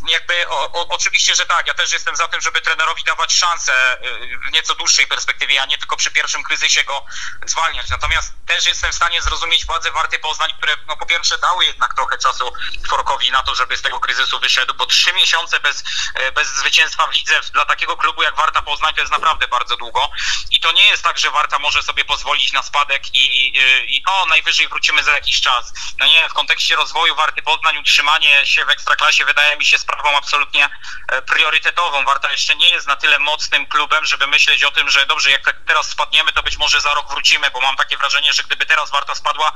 [0.07, 3.73] Jakby o, o, oczywiście, że tak, ja też jestem za tym, żeby trenerowi dawać szansę
[3.73, 3.97] e,
[4.49, 7.05] w nieco dłuższej perspektywie, a nie tylko przy pierwszym kryzysie go
[7.45, 7.89] zwalniać.
[7.89, 11.93] Natomiast też jestem w stanie zrozumieć władze Warty Poznań, które no po pierwsze dały jednak
[11.93, 12.53] to trochę czasu
[12.85, 15.83] Tworkowi na to, żeby z tego kryzysu wyszedł, bo trzy miesiące bez,
[16.15, 19.77] e, bez zwycięstwa w lidze dla takiego klubu jak Warta Poznań to jest naprawdę bardzo
[19.77, 20.09] długo.
[20.51, 24.03] I to nie jest tak, że Warta może sobie pozwolić na spadek i, i, i
[24.07, 25.73] o, najwyżej wrócimy za jakiś czas.
[25.97, 30.17] No nie, w kontekście rozwoju Warty Poznań utrzymanie się w Ekstraklasie wydaje mi się sprawą
[30.17, 30.69] absolutnie
[31.07, 32.05] e, priorytetową.
[32.05, 35.55] Warta jeszcze nie jest na tyle mocnym klubem, żeby myśleć o tym, że dobrze, jak
[35.67, 38.91] teraz spadniemy, to być może za rok wrócimy, bo mam takie wrażenie, że gdyby teraz
[38.91, 39.51] Warta spadła,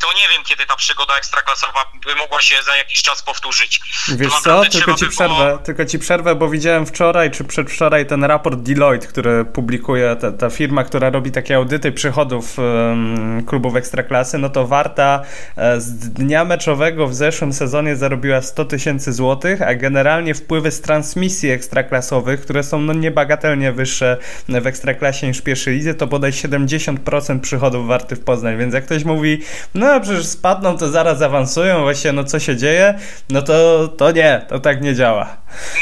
[0.00, 3.80] to nie wiem, kiedy ta przygoda ekstraklasowa by mogła się za jakiś czas powtórzyć.
[4.16, 5.58] Wiesz co, tylko ci, przerwę, było...
[5.58, 10.50] tylko ci przerwę, bo widziałem wczoraj czy przedwczoraj ten raport Deloitte, który publikuje ta, ta
[10.50, 15.22] firma, która robi takie audyty przychodów um, klubów Ekstraklasy, no to Warta
[15.56, 20.80] e, z dnia meczowego w zeszłym sezonie zarobiła 100 tysięcy złotych, a generalnie wpływy z
[20.80, 24.16] transmisji ekstraklasowych, które są no niebagatelnie wyższe
[24.48, 28.84] w Ekstraklasie niż w pierwszej lidze, to bodaj 70% przychodów Warty w Poznań, więc jak
[28.84, 29.42] ktoś mówi,
[29.74, 32.94] no przecież spadną, to zaraz awansują, właśnie no co się dzieje,
[33.28, 35.36] no to, to nie, to tak nie działa.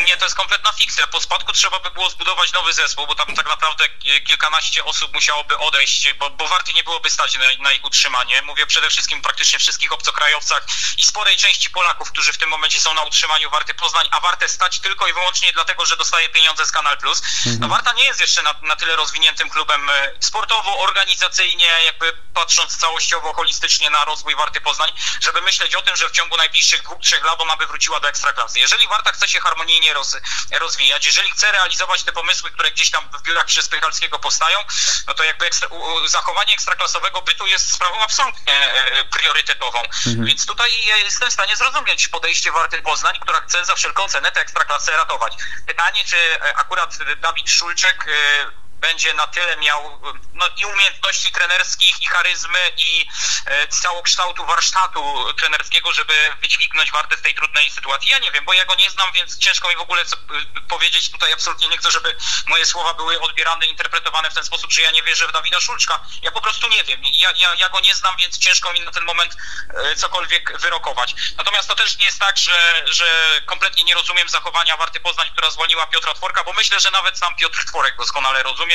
[0.09, 1.07] Nie, to jest kompletna fikcja.
[1.07, 3.89] Po spadku trzeba by było zbudować nowy zespół, bo tam tak naprawdę
[4.27, 8.43] kilkanaście osób musiałoby odejść, bo, bo warty nie byłoby stać na, na ich utrzymanie.
[8.43, 10.67] Mówię przede wszystkim praktycznie wszystkich obcokrajowcach
[10.99, 14.49] i sporej części Polaków, którzy w tym momencie są na utrzymaniu Warty Poznań, a Warte
[14.49, 17.23] stać tylko i wyłącznie dlatego, że dostaje pieniądze z Kanal Plus.
[17.37, 17.59] Mhm.
[17.61, 22.77] No Warta nie jest jeszcze na, na tyle rozwiniętym klubem e, sportowo, organizacyjnie, jakby patrząc
[22.77, 27.01] całościowo, holistycznie na rozwój Warty Poznań, żeby myśleć o tym, że w ciągu najbliższych dwóch,
[27.01, 28.61] trzech lat ona by wróciła do ekstraklasy.
[28.61, 30.17] Jeżeli Warta chce się harmonijnie roz,
[30.61, 34.59] rozwijać, jeżeli chce realizować te pomysły, które gdzieś tam w biurach Przyspychalskiego powstają,
[35.07, 39.83] no to jakby ekstra, u, zachowanie ekstraklasowego bytu jest sprawą absolutnie e, priorytetową.
[39.83, 40.25] Mhm.
[40.27, 40.71] Więc tutaj
[41.05, 45.33] jestem w stanie zrozumieć podejście Warty Poznań, która chce za wszelką cenę tę ekstraklasę ratować.
[45.67, 50.01] Pytanie, czy e, akurat Dawid Szulczek e, będzie na tyle miał
[50.35, 53.07] no, i umiejętności trenerskich, i charyzmy, i
[53.47, 58.11] e, całokształtu warsztatu trenerskiego, żeby wydźwignąć Wartę z tej trudnej sytuacji.
[58.11, 60.61] Ja nie wiem, bo ja go nie znam, więc ciężko mi w ogóle co, e,
[60.69, 64.83] powiedzieć tutaj absolutnie nie chcę, żeby moje słowa były odbierane, interpretowane w ten sposób, że
[64.83, 66.01] ja nie wierzę w Dawida Szulczka.
[66.23, 67.01] Ja po prostu nie wiem.
[67.13, 69.37] Ja, ja, ja go nie znam, więc ciężko mi na ten moment
[69.75, 71.15] e, cokolwiek wyrokować.
[71.37, 75.51] Natomiast to też nie jest tak, że, że kompletnie nie rozumiem zachowania Warty Poznań, która
[75.51, 78.66] zwolniła Piotra Tworka, bo myślę, że nawet sam Piotr Tworek doskonale rozumie,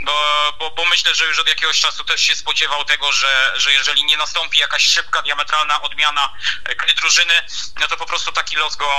[0.00, 0.12] bo,
[0.58, 4.04] bo, bo myślę, że już od jakiegoś czasu też się spodziewał tego, że, że jeżeli
[4.04, 6.32] nie nastąpi jakaś szybka, diametralna odmiana
[6.78, 7.34] gry drużyny,
[7.80, 8.90] no to po prostu taki los go,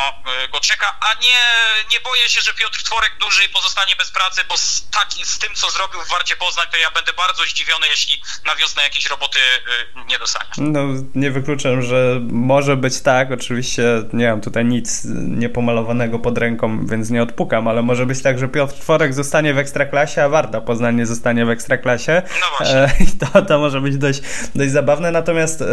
[0.51, 1.39] go czeka, a nie,
[1.91, 4.83] nie boję się, że Piotr Tworek dłużej pozostanie bez pracy, bo z,
[5.23, 8.83] z tym, co zrobił w Warcie Poznań, to ja będę bardzo zdziwiony, jeśli na wiosnę
[8.83, 10.51] jakieś roboty y, nie dostanie.
[10.57, 10.81] No,
[11.15, 17.09] nie wykluczam, że może być tak, oczywiście nie mam tutaj nic niepomalowanego pod ręką, więc
[17.09, 20.95] nie odpukam, ale może być tak, że Piotr Tworek zostanie w Ekstraklasie, a Warta Poznań
[20.95, 22.21] nie zostanie w Ekstraklasie.
[22.61, 24.21] No e, I to, to może być dość,
[24.55, 25.11] dość zabawne.
[25.11, 25.65] Natomiast e,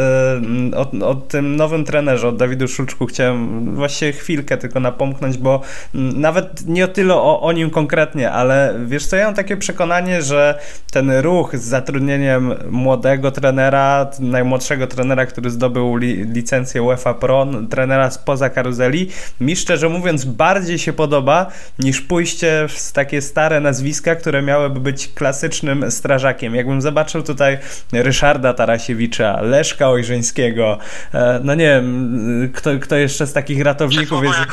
[0.76, 5.60] o, o tym nowym trenerze, o Dawidu Szulczku chciałem właściwie chwilkę tylko napomknąć, bo
[5.94, 10.22] nawet nie o tyle o, o nim konkretnie, ale wiesz co, ja mam takie przekonanie,
[10.22, 10.58] że
[10.92, 18.10] ten ruch z zatrudnieniem młodego trenera, najmłodszego trenera, który zdobył li, licencję UEFA Pro, trenera
[18.10, 21.46] spoza karuzeli, mi szczerze mówiąc bardziej się podoba
[21.78, 26.54] niż pójście w takie stare nazwiska, które miałyby być klasycznym strażakiem.
[26.54, 27.58] Jakbym zobaczył tutaj
[27.92, 30.78] Ryszarda Tarasiewicza, Leszka Ojrzeńskiego,
[31.14, 34.38] e, no nie wiem, kto, kto jeszcze z takich ratowników jest...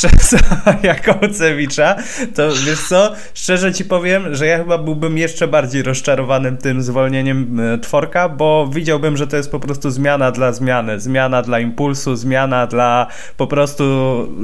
[0.00, 1.96] Czesława Jakołcewicza,
[2.34, 7.60] to wiesz co, szczerze ci powiem, że ja chyba byłbym jeszcze bardziej rozczarowanym tym zwolnieniem
[7.60, 12.16] e, Tworka, bo widziałbym, że to jest po prostu zmiana dla zmiany, zmiana dla impulsu,
[12.16, 13.84] zmiana dla po prostu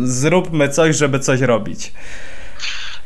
[0.05, 1.93] zróbmy coś, żeby coś robić.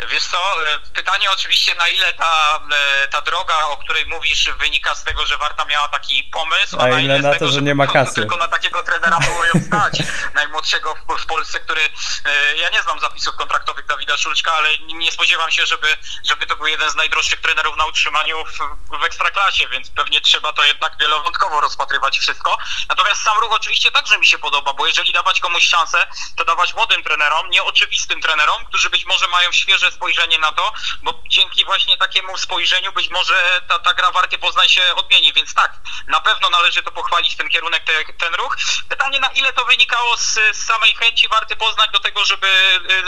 [0.07, 4.95] Wiesz co, e, pytanie oczywiście na ile ta, e, ta droga, o której mówisz, wynika
[4.95, 7.63] z tego, że Warta miała taki pomysł, A na ile na tego, to, że że
[7.63, 8.15] nie ma kasy.
[8.15, 10.03] Tylko na takiego trenera było ją stać,
[10.35, 11.81] najmłodszego w, w Polsce, który,
[12.25, 16.57] e, ja nie znam zapisów kontraktowych Dawida Szulczka, ale nie spodziewam się, żeby, żeby to
[16.57, 18.59] był jeden z najdroższych trenerów na utrzymaniu w,
[19.01, 22.59] w Ekstraklasie, więc pewnie trzeba to jednak wielowątkowo rozpatrywać wszystko.
[22.89, 26.07] Natomiast sam ruch oczywiście także mi się podoba, bo jeżeli dawać komuś szansę,
[26.37, 30.73] to dawać młodym trenerom, nieoczywistym trenerom, którzy być może mają świeże spojrzenie na to,
[31.03, 33.35] bo dzięki właśnie takiemu spojrzeniu być może
[33.69, 35.73] ta, ta gra Warty Poznań się odmieni, więc tak,
[36.09, 38.57] na pewno należy to pochwalić ten kierunek, te, ten ruch.
[38.89, 42.47] Pytanie na ile to wynikało z, z samej chęci Warty Poznań do tego, żeby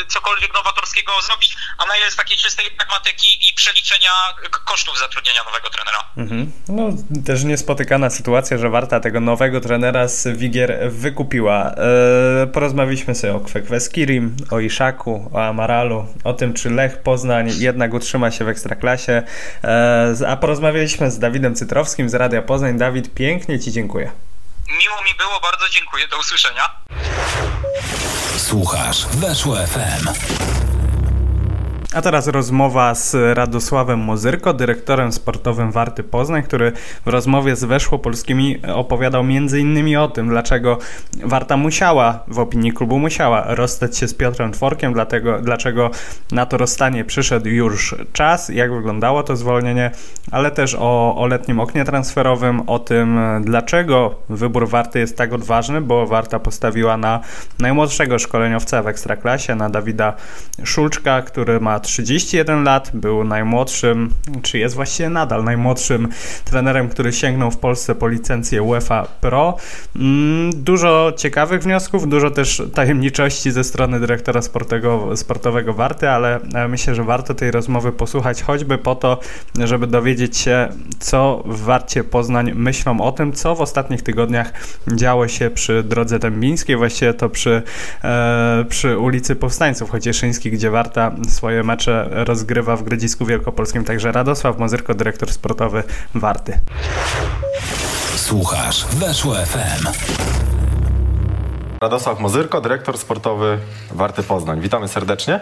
[0.01, 4.11] y, cokolwiek nowatorskiego zrobić, a na ile z takiej czystej pragmatyki i przeliczenia
[4.64, 6.11] kosztów zatrudnienia nowego trenera.
[6.16, 6.53] Mhm.
[6.69, 6.88] No,
[7.27, 11.71] też niespotykana sytuacja, że Warta tego nowego trenera z Wigier wykupiła.
[11.71, 17.94] Eee, porozmawialiśmy sobie o Kwekweskirim, o Iszaku, o Amaralu, o tym, czy Lech Poznań jednak
[17.94, 19.22] utrzyma się w Ekstraklasie,
[20.12, 22.78] z- a porozmawialiśmy z Dawidem Cytrowskim z Radia Poznań.
[22.78, 24.11] Dawid, pięknie Ci dziękuję.
[24.68, 26.62] Miło mi było, bardzo dziękuję, do usłyszenia.
[28.37, 30.09] Słuchasz Weszło FM.
[31.94, 36.72] A teraz rozmowa z Radosławem Mozyrko, dyrektorem sportowym Warty Poznań, który
[37.07, 39.96] w rozmowie z Weszło Polskimi opowiadał m.in.
[39.96, 40.79] o tym, dlaczego
[41.24, 45.90] Warta musiała, w opinii klubu musiała rozstać się z Piotrem Tworkiem, dlatego, dlaczego
[46.33, 49.90] na to rozstanie przyszedł już czas, jak wyglądało to zwolnienie,
[50.31, 55.81] ale też o, o letnim oknie transferowym, o tym, dlaczego wybór Warty jest tak odważny,
[55.81, 57.20] bo Warta postawiła na
[57.59, 60.12] najmłodszego szkoleniowca w Ekstraklasie, na Dawida
[60.64, 64.11] Szulczka, który ma 31 lat, był najmłodszym,
[64.43, 66.09] czy jest właściwie nadal najmłodszym
[66.45, 69.57] trenerem, który sięgnął w Polsce po licencję UEFA Pro.
[69.97, 76.69] Mm, Dużo ciekawych wniosków, dużo też tajemniczości ze strony dyrektora sportowego, sportowego Warty, ale e,
[76.69, 79.21] myślę, że warto tej rozmowy posłuchać choćby po to,
[79.64, 84.53] żeby dowiedzieć się, co w Warcie Poznań myślą o tym, co w ostatnich tygodniach
[84.93, 87.62] działo się przy drodze dębińskiej, właściwie to przy,
[88.05, 93.85] e, przy ulicy Powstańców Chocieszyńskich, gdzie Warta swoje mecze rozgrywa w Grodzisku Wielkopolskim.
[93.85, 95.83] Także Radosław Mozyrko, dyrektor sportowy
[96.14, 96.59] Warty.
[98.16, 99.87] Słuchasz Weszło FM.
[101.80, 103.59] Radosław Mozyrko, dyrektor sportowy
[103.90, 104.61] Warty Poznań.
[104.61, 105.40] Witamy serdecznie.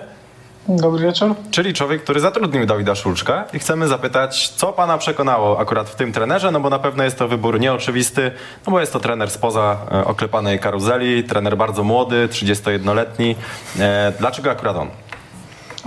[0.68, 1.34] Dobry wieczór.
[1.50, 6.12] Czyli człowiek, który zatrudnił Dawida Szulczka i chcemy zapytać, co pana przekonało akurat w tym
[6.12, 8.30] trenerze, no bo na pewno jest to wybór nieoczywisty,
[8.66, 13.36] no bo jest to trener spoza e, oklepanej karuzeli, trener bardzo młody, 31-letni.
[13.78, 14.88] E, dlaczego akurat on?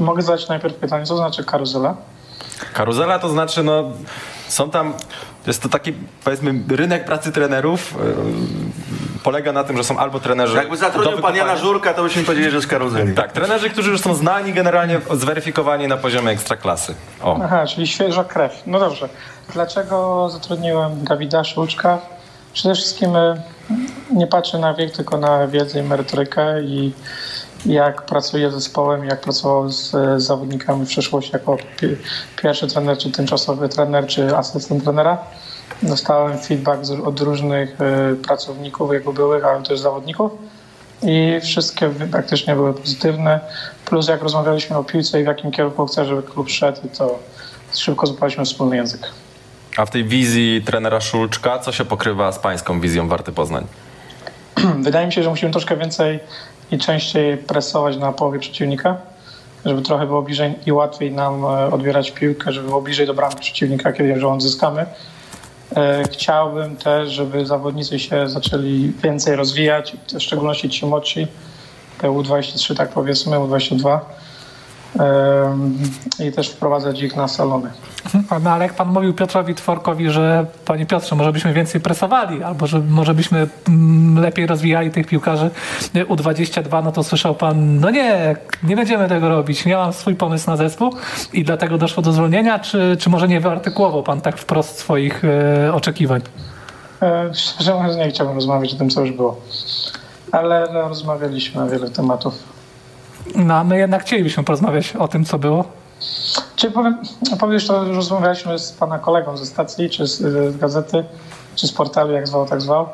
[0.01, 1.95] Mogę zadać najpierw pytanie, co znaczy karuzela?
[2.73, 3.83] Karuzela to znaczy, no
[4.47, 4.93] są tam,
[5.47, 7.97] jest to taki powiedzmy rynek pracy trenerów, e,
[9.23, 10.57] polega na tym, że są albo trenerzy...
[10.57, 13.15] Jakby zatrudnił pan Jana Żurka, to byśmy powiedzieli, że z karuzeli.
[13.15, 16.95] Tak, trenerzy, którzy już są znani generalnie, zweryfikowani na poziomie ekstraklasy.
[17.23, 17.39] O.
[17.43, 18.63] Aha, czyli świeża krew.
[18.65, 19.09] No dobrze.
[19.53, 21.97] Dlaczego zatrudniłem Dawida Szulczka?
[22.53, 23.41] Przede wszystkim y,
[24.11, 26.93] nie patrzę na wiek, tylko na wiedzę i merytorykę i
[27.65, 31.97] jak pracuje z zespołem, jak pracował z e, zawodnikami w przeszłości jako pi-
[32.41, 35.17] pierwszy trener, czy tymczasowy trener, czy asystent trenera.
[35.83, 40.31] Dostałem feedback od różnych e, pracowników, jego byłych, ale też zawodników
[41.03, 43.39] i wszystkie praktycznie były pozytywne.
[43.85, 47.19] Plus jak rozmawialiśmy o piłce i w jakim kierunku chcę, żeby klub szedł, to
[47.73, 49.01] szybko złapaliśmy wspólny język.
[49.77, 53.67] A w tej wizji trenera Szulczka, co się pokrywa z pańską wizją Warty Poznań?
[54.83, 56.19] Wydaje mi się, że musimy troszkę więcej
[56.71, 58.97] i częściej presować na połowie przeciwnika,
[59.65, 63.39] żeby trochę było bliżej i łatwiej nam e, odbierać piłkę, żeby było bliżej do bramki
[63.39, 64.85] przeciwnika, kiedy ją odzyskamy.
[65.75, 71.27] E, Chciałbym też, żeby zawodnicy się zaczęli więcej rozwijać, w szczególności ci młodsi,
[71.97, 74.20] te U23 tak powiedzmy, U22 Em,
[76.19, 77.69] i też wprowadzać ich na salony.
[78.43, 82.67] No ale jak pan mówił Piotrowi Tworkowi, że panie Piotrze, może byśmy więcej presowali, albo
[82.67, 85.49] że może byśmy mm, lepiej rozwijali tych piłkarzy
[85.95, 89.65] y, U22, no to słyszał pan, no nie, nie będziemy tego robić.
[89.65, 90.93] Miałam swój pomysł na zespół
[91.33, 95.73] i dlatego doszło do zwolnienia, czy, czy może nie wyartykułował pan tak wprost swoich e,
[95.73, 96.21] oczekiwań?
[97.01, 99.41] E, Szczerze mówiąc, nie chciałbym rozmawiać o tym, co już było.
[100.31, 102.50] Ale no, rozmawialiśmy na wiele tematów.
[103.35, 105.63] No a my jednak chcielibyśmy porozmawiać o tym, co było.
[106.55, 106.97] Czy powiem,
[107.39, 110.17] powiem że to już rozmawialiśmy z pana kolegą ze stacji, czy z,
[110.53, 111.03] z gazety,
[111.55, 112.89] czy z portalu, jak zwał, tak zwał.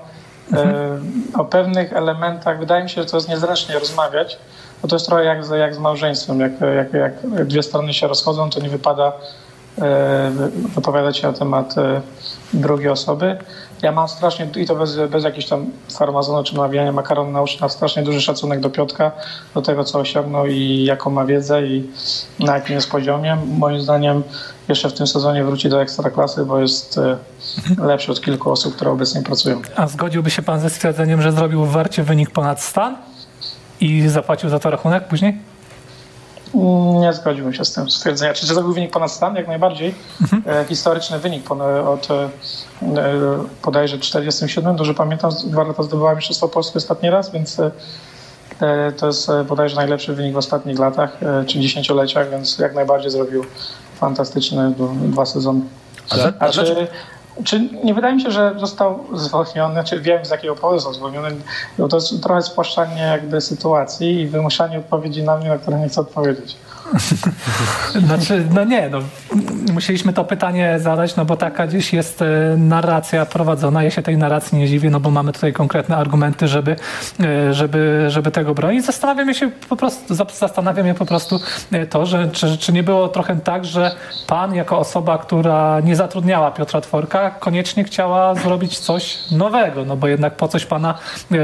[0.54, 1.00] E,
[1.38, 4.38] o pewnych elementach wydaje mi się, że to jest niezręcznie rozmawiać,
[4.82, 6.40] bo to jest trochę jak, z- jak z małżeństwem.
[6.40, 9.12] Jak, jak, jak dwie strony się rozchodzą, to nie wypada
[9.82, 10.32] e,
[10.76, 12.02] wypowiadać się na temat e,
[12.54, 13.38] drugiej osoby.
[13.82, 17.58] Ja mam strasznie, i to bez, bez jakichś tam farmazonu czy nawijania makaron na uszy,
[17.62, 19.12] mam strasznie duży szacunek do Piotka,
[19.54, 21.90] do tego, co osiągnął i jaką ma wiedzę i
[22.40, 23.38] na jakim jest poziomie.
[23.58, 24.24] Moim zdaniem
[24.68, 27.18] jeszcze w tym sezonie wróci do ekstraklasy, bo jest e,
[27.86, 29.62] lepszy od kilku osób, które obecnie pracują.
[29.76, 32.96] A zgodziłby się pan ze stwierdzeniem, że zrobił w Warcie wynik ponad stan
[33.80, 35.38] i zapłacił za to rachunek później?
[37.00, 38.36] Nie zgodziłbym się z tym stwierdzeniem.
[38.36, 39.36] Czy to był wynik ponad stan?
[39.36, 39.96] Jak najbardziej.
[40.48, 41.52] E, historyczny wynik
[41.88, 42.30] od e, e,
[43.66, 47.72] bodajże 47, dobrze pamiętam, dwa lata zdobywała Mistrzostwo Polskie ostatni raz, więc e,
[48.62, 52.76] e, to jest e, bodajże najlepszy wynik w ostatnich latach e, czy dziesięcioleciach, więc jak
[52.76, 53.46] najbardziej zrobił
[53.96, 55.62] fantastyczne dwa sezony.
[56.40, 56.88] A czy,
[57.44, 61.30] czy nie wydaje mi się, że został zwolniony, czy wiem z jakiego powodu został zwolniony,
[61.90, 66.02] to jest trochę spłaszczanie jakby sytuacji i wymuszanie odpowiedzi na mnie, na które nie chcę
[66.02, 66.58] odpowiedzieć.
[68.08, 69.00] Znaczy, no nie, no,
[69.74, 72.26] musieliśmy to pytanie zadać, no bo taka gdzieś jest e,
[72.58, 73.84] narracja prowadzona.
[73.84, 76.76] Ja się tej narracji nie dziwię, no bo mamy tutaj konkretne argumenty, żeby,
[77.20, 78.86] e, żeby, żeby tego bronić.
[78.86, 81.40] Zastanawiam się po prostu, zas- zastanawiam się po prostu
[81.72, 83.92] e, to, że czy, czy nie było trochę tak, że
[84.28, 90.08] pan jako osoba, która nie zatrudniała Piotra Tworka, koniecznie chciała zrobić coś nowego, no bo
[90.08, 90.98] jednak po coś pana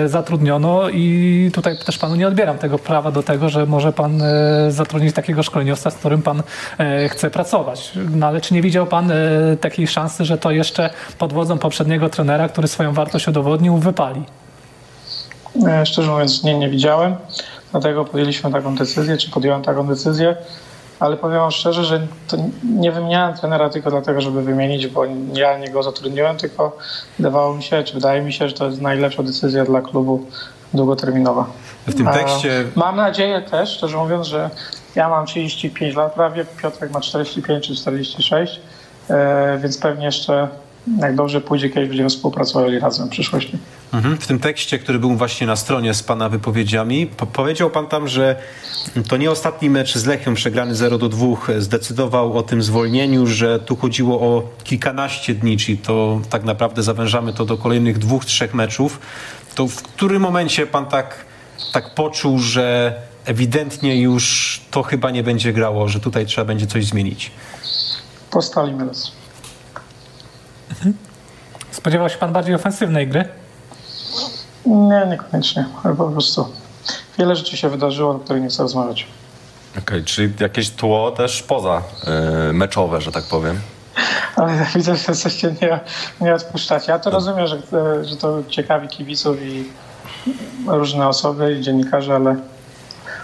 [0.06, 4.21] zatrudniono i tutaj też panu nie odbieram tego prawa do tego, że może pan
[4.69, 6.43] zatrudnić takiego szkoleniowca, z którym pan
[6.78, 7.91] e, chce pracować.
[8.12, 9.15] No ale czy nie widział pan e,
[9.62, 14.24] takiej szansy, że to jeszcze pod wodzą poprzedniego trenera, który swoją wartość udowodnił, wypali?
[15.67, 17.15] E, Szczerze mówiąc, nie, nie widziałem,
[17.72, 20.36] dlatego podjęliśmy taką decyzję, czy podjąłem taką decyzję,
[21.00, 25.58] ale powiem wam szczerze, że to nie wymieniałem trenera tylko dlatego, żeby wymienić, bo ja
[25.58, 26.78] nie go zatrudniłem, tylko
[27.19, 30.26] wydawało mi się, czy wydaje mi się, że to jest najlepsza decyzja dla klubu
[30.74, 31.46] długoterminowa.
[31.88, 34.50] W tym A tekście Mam nadzieję też, szczerze mówiąc, że
[34.95, 38.60] ja mam 35 lat prawie, Piotrek ma 45 czy 46,
[39.10, 40.47] e, więc pewnie jeszcze
[40.99, 43.58] jak dobrze pójdzie, kiedyś będziemy współpracowali razem w przyszłości.
[43.93, 44.17] Mhm.
[44.17, 48.08] W tym tekście, który był właśnie na stronie z Pana wypowiedziami, po powiedział Pan tam,
[48.08, 48.36] że
[49.10, 51.25] to nie ostatni mecz z Lechią przegrany 0 do 2
[51.58, 57.34] zdecydował o tym zwolnieniu, że tu chodziło o kilkanaście dni, czyli to tak naprawdę zawężamy
[57.34, 58.99] to do kolejnych dwóch, trzech meczów.
[59.56, 61.25] To w którym momencie Pan tak,
[61.73, 66.86] tak poczuł, że ewidentnie już to chyba nie będzie grało, że tutaj trzeba będzie coś
[66.86, 67.31] zmienić?
[68.31, 69.12] Postalimy raz.
[71.71, 73.27] Spodziewał się pan bardziej ofensywnej gry?
[74.65, 76.47] Nie, niekoniecznie, ale po prostu
[77.19, 79.07] wiele rzeczy się wydarzyło, o których nie chcę rozmawiać.
[79.79, 81.81] Okej, czyli jakieś tło też poza
[82.49, 83.59] y, meczowe, że tak powiem.
[84.36, 85.79] Ale widzę, że jesteście nie,
[86.21, 86.91] nie odpuszczacie.
[86.91, 87.62] Ja to rozumiem, że,
[88.05, 89.63] że to ciekawi kibiców i
[90.67, 92.36] różne osoby i dziennikarze, ale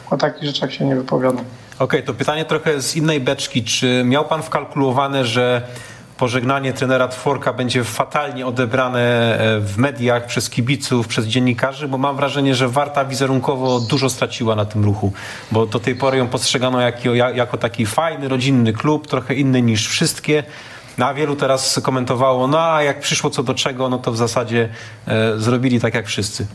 [0.09, 1.45] o takich rzeczach się nie wypowiadam.
[1.79, 3.63] Okej, to pytanie trochę z innej beczki.
[3.63, 5.61] Czy miał pan wkalkulowane, że
[6.17, 11.87] pożegnanie trenera Tworka będzie fatalnie odebrane e, w mediach przez kibiców, przez dziennikarzy?
[11.87, 15.13] Bo mam wrażenie, że Warta wizerunkowo dużo straciła na tym ruchu,
[15.51, 19.87] bo do tej pory ją postrzegano jako, jako taki fajny, rodzinny klub, trochę inny niż
[19.87, 20.43] wszystkie.
[20.97, 24.17] No, a wielu teraz komentowało, no a jak przyszło co do czego, no to w
[24.17, 24.69] zasadzie
[25.07, 26.47] e, zrobili tak jak wszyscy.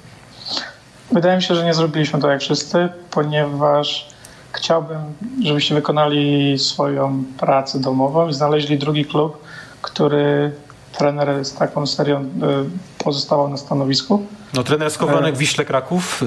[1.15, 4.09] Wydaje mi się, że nie zrobiliśmy to jak wszyscy, ponieważ
[4.53, 4.99] chciałbym,
[5.43, 9.43] żebyście wykonali swoją pracę domową i znaleźli drugi klub,
[9.83, 10.53] który
[10.99, 12.25] trener z taką serią y,
[13.05, 14.27] pozostawał na stanowisku.
[14.55, 16.23] No trener Skowronek w Wiśle Kraków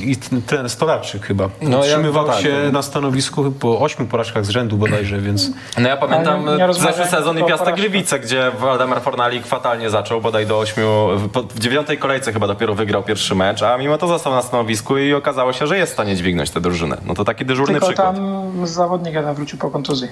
[0.00, 1.48] yy, i trener Stolarczyk chyba.
[1.62, 5.20] No, ja- Utrzymywał no tak, się to- na stanowisku po ośmiu porażkach z rzędu bodajże,
[5.20, 5.50] więc...
[5.78, 7.72] No ja pamiętam nie zeszły sezon i Piasta.
[7.72, 11.08] Gliwice, gdzie Waldemar Fornalik fatalnie zaczął, bodaj do ośmiu,
[11.54, 15.14] w dziewiątej kolejce chyba dopiero wygrał pierwszy mecz, a mimo to został na stanowisku i
[15.14, 16.96] okazało się, że jest w stanie dźwignąć tę drużynę.
[17.06, 18.16] No to taki dyżurny Tylko przykład.
[18.16, 20.08] tam zawodnik jeden wrócił po kontuzji.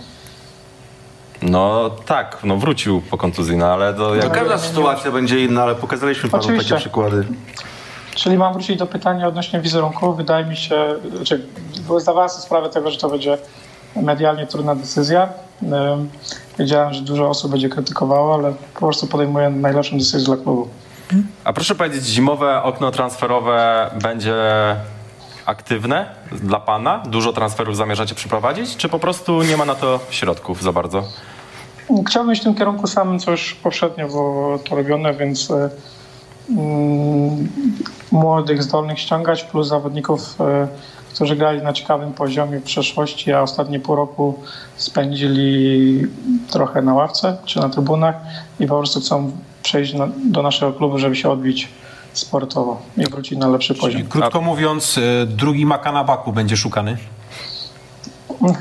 [1.42, 4.32] No tak, no wrócił po kontuzji, no ale to jak...
[4.32, 6.70] każda sytuacja będzie inna, ale pokazaliśmy panu Oczywiście.
[6.70, 7.26] takie przykłady.
[8.14, 10.14] Czyli mam wrócić do pytania odnośnie wizerunku.
[10.14, 11.46] Wydaje mi się, znaczy
[11.98, 13.38] zdawałem sobie sprawę tego, że to będzie
[13.96, 15.28] medialnie trudna decyzja.
[16.58, 20.68] Wiedziałem, że dużo osób będzie krytykowało, ale po prostu podejmuję najlepszą decyzję dla klubu.
[21.44, 24.36] A proszę powiedzieć, zimowe okno transferowe będzie
[25.48, 26.98] aktywne dla pana?
[26.98, 31.04] Dużo transferów zamierzacie przeprowadzić, czy po prostu nie ma na to środków za bardzo?
[32.06, 35.70] Chciałbym iść w tym kierunku samym, co już poprzednio było to robione, więc y,
[36.50, 37.48] mm,
[38.12, 40.68] młodych, zdolnych ściągać, plus zawodników, e,
[41.14, 44.38] którzy grali na ciekawym poziomie w przeszłości, a ostatnie pół roku
[44.76, 46.06] spędzili
[46.50, 48.14] trochę na ławce czy na trybunach
[48.60, 49.32] i po prostu chcą
[49.62, 49.94] przejść
[50.24, 51.68] do naszego klubu, żeby się odbić
[52.18, 53.90] sportowo i wrócić na lepszy poziom.
[53.92, 56.96] Czyli krótko mówiąc, y, drugi maka na baku będzie szukany.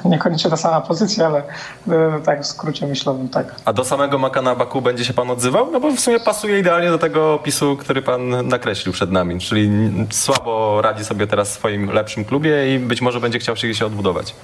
[0.06, 1.44] Niekoniecznie ta sama pozycja, ale
[1.88, 3.56] e, tak w skrócie myślowym tak.
[3.66, 5.72] A do samego Makana Baku będzie się pan odzywał?
[5.72, 9.40] No bo w sumie pasuje idealnie do tego opisu, który pan nakreślił przed nami.
[9.40, 9.70] Czyli
[10.12, 13.86] słabo radzi sobie teraz w swoim lepszym klubie i być może będzie chciał się się
[13.86, 14.36] odbudować.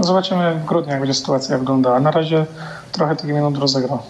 [0.00, 2.00] Zobaczymy w grudniu, jak będzie sytuacja wyglądała.
[2.00, 2.46] Na razie
[2.92, 4.02] trochę tych minut rozegrał.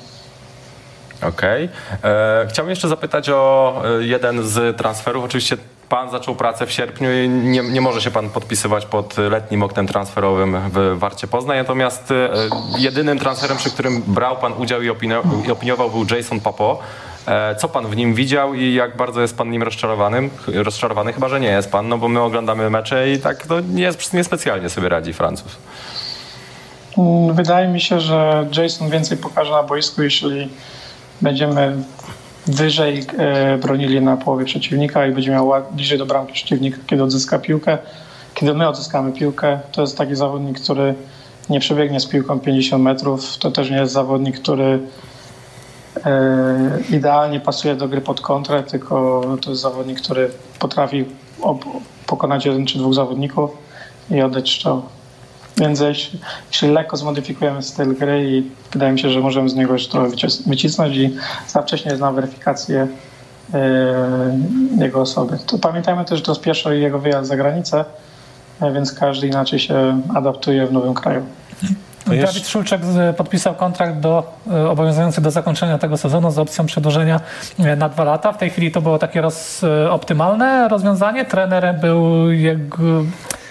[1.29, 1.69] Okej.
[2.05, 5.25] E, Chciałbym jeszcze zapytać o e, jeden z transferów.
[5.25, 5.57] Oczywiście
[5.89, 9.87] pan zaczął pracę w sierpniu i nie, nie może się pan podpisywać pod letnim oknem
[9.87, 11.59] transferowym w Warcie Poznań.
[11.59, 12.31] Natomiast e,
[12.79, 14.87] jedynym transferem, przy którym brał pan udział i,
[15.47, 16.79] i opiniował był Jason Papo.
[17.59, 20.31] Co pan w nim widział i jak bardzo jest pan nim rozczarowanym?
[20.55, 21.13] rozczarowany?
[21.13, 24.69] Chyba, że nie jest pan, no bo my oglądamy mecze i tak to nie, niespecjalnie
[24.69, 25.57] sobie radzi Francuz.
[26.99, 30.49] Mm, Wydaje mi się, że Jason więcej pokaże na boisku, jeśli
[31.23, 31.77] będziemy
[32.47, 37.39] wyżej e, bronili na połowie przeciwnika i będzie miał bliżej do bramki przeciwnika, kiedy odzyska
[37.39, 37.79] piłkę.
[38.35, 40.95] Kiedy my odzyskamy piłkę, to jest taki zawodnik, który
[41.51, 43.39] nie przebiegnie z piłką 50 metrów.
[43.39, 44.81] To też nie jest zawodnik, który
[46.05, 51.05] e, idealnie pasuje do gry pod kontrę, tylko to jest zawodnik, który potrafi
[52.07, 53.51] pokonać jeden czy dwóch zawodników
[54.11, 54.83] i oddać strzał.
[55.57, 56.19] Więc jeśli,
[56.53, 60.09] jeśli lekko zmodyfikujemy styl gry i wydaje mi się, że możemy z niego już trochę
[60.09, 61.17] wycis- wycisnąć i
[61.49, 62.87] za wcześnie znam weryfikację
[63.55, 63.59] e,
[64.79, 65.39] jego osoby.
[65.47, 67.85] To pamiętajmy też, że to jest pierwszy jego wyjazd za granicę,
[68.61, 71.23] e, więc każdy inaczej się adaptuje w nowym kraju.
[72.11, 76.67] jeszcze- Dawid Szulczek z- podpisał kontrakt do, e, obowiązujący do zakończenia tego sezonu z opcją
[76.67, 77.21] przedłużenia
[77.59, 78.33] e, na dwa lata.
[78.33, 81.25] W tej chwili to było takie roz, e, optymalne rozwiązanie.
[81.25, 83.01] Trener był jego, jak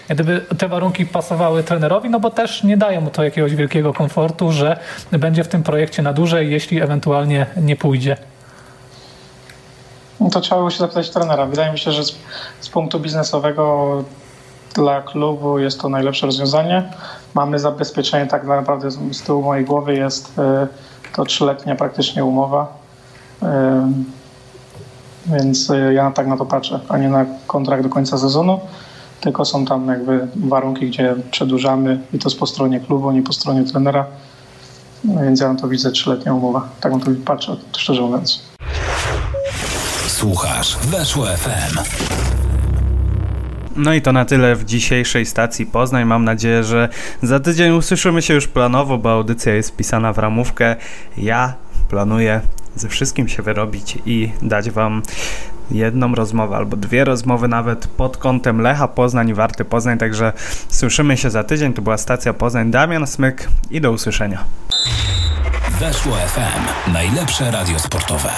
[0.09, 4.51] gdyby te warunki pasowały trenerowi, no bo też nie daje mu to jakiegoś wielkiego komfortu,
[4.51, 4.79] że
[5.11, 8.17] będzie w tym projekcie na dłużej, jeśli ewentualnie nie pójdzie.
[10.19, 11.45] No to trzeba było się zapytać trenera.
[11.45, 12.15] Wydaje mi się, że z,
[12.59, 14.03] z punktu biznesowego
[14.75, 16.83] dla klubu jest to najlepsze rozwiązanie.
[17.33, 20.67] Mamy zabezpieczenie, tak naprawdę z, z tyłu mojej głowy jest e,
[21.15, 22.67] to trzyletnia praktycznie umowa.
[23.43, 23.91] E,
[25.25, 28.59] Więc ja tak na to patrzę, a nie na kontrakt do końca sezonu,
[29.21, 33.33] tylko są tam jakby warunki, gdzie przedłużamy i to jest po stronie klubu, nie po
[33.33, 34.05] stronie trenera.
[35.03, 36.69] Więc ja na to widzę trzyletnia umowa.
[36.81, 38.43] Tak na to patrzę, szczerze mówiąc.
[40.07, 41.79] Słuchasz Weszło FM.
[43.75, 46.05] No i to na tyle w dzisiejszej stacji Poznań.
[46.05, 46.89] Mam nadzieję, że
[47.23, 50.75] za tydzień usłyszymy się już planowo, bo audycja jest pisana w ramówkę.
[51.17, 51.53] Ja
[51.89, 52.41] planuję
[52.75, 55.01] ze wszystkim się wyrobić i dać Wam
[55.71, 59.97] jedną rozmowę albo dwie rozmowy nawet pod kątem Lecha Poznań i Warty Poznań.
[59.97, 60.33] Także
[60.69, 61.73] słyszymy się za tydzień.
[61.73, 62.71] To była stacja Poznań.
[62.71, 64.43] Damian Smyk i do usłyszenia.
[65.79, 66.91] Weszło FM.
[66.93, 68.31] Najlepsze radio sportowe.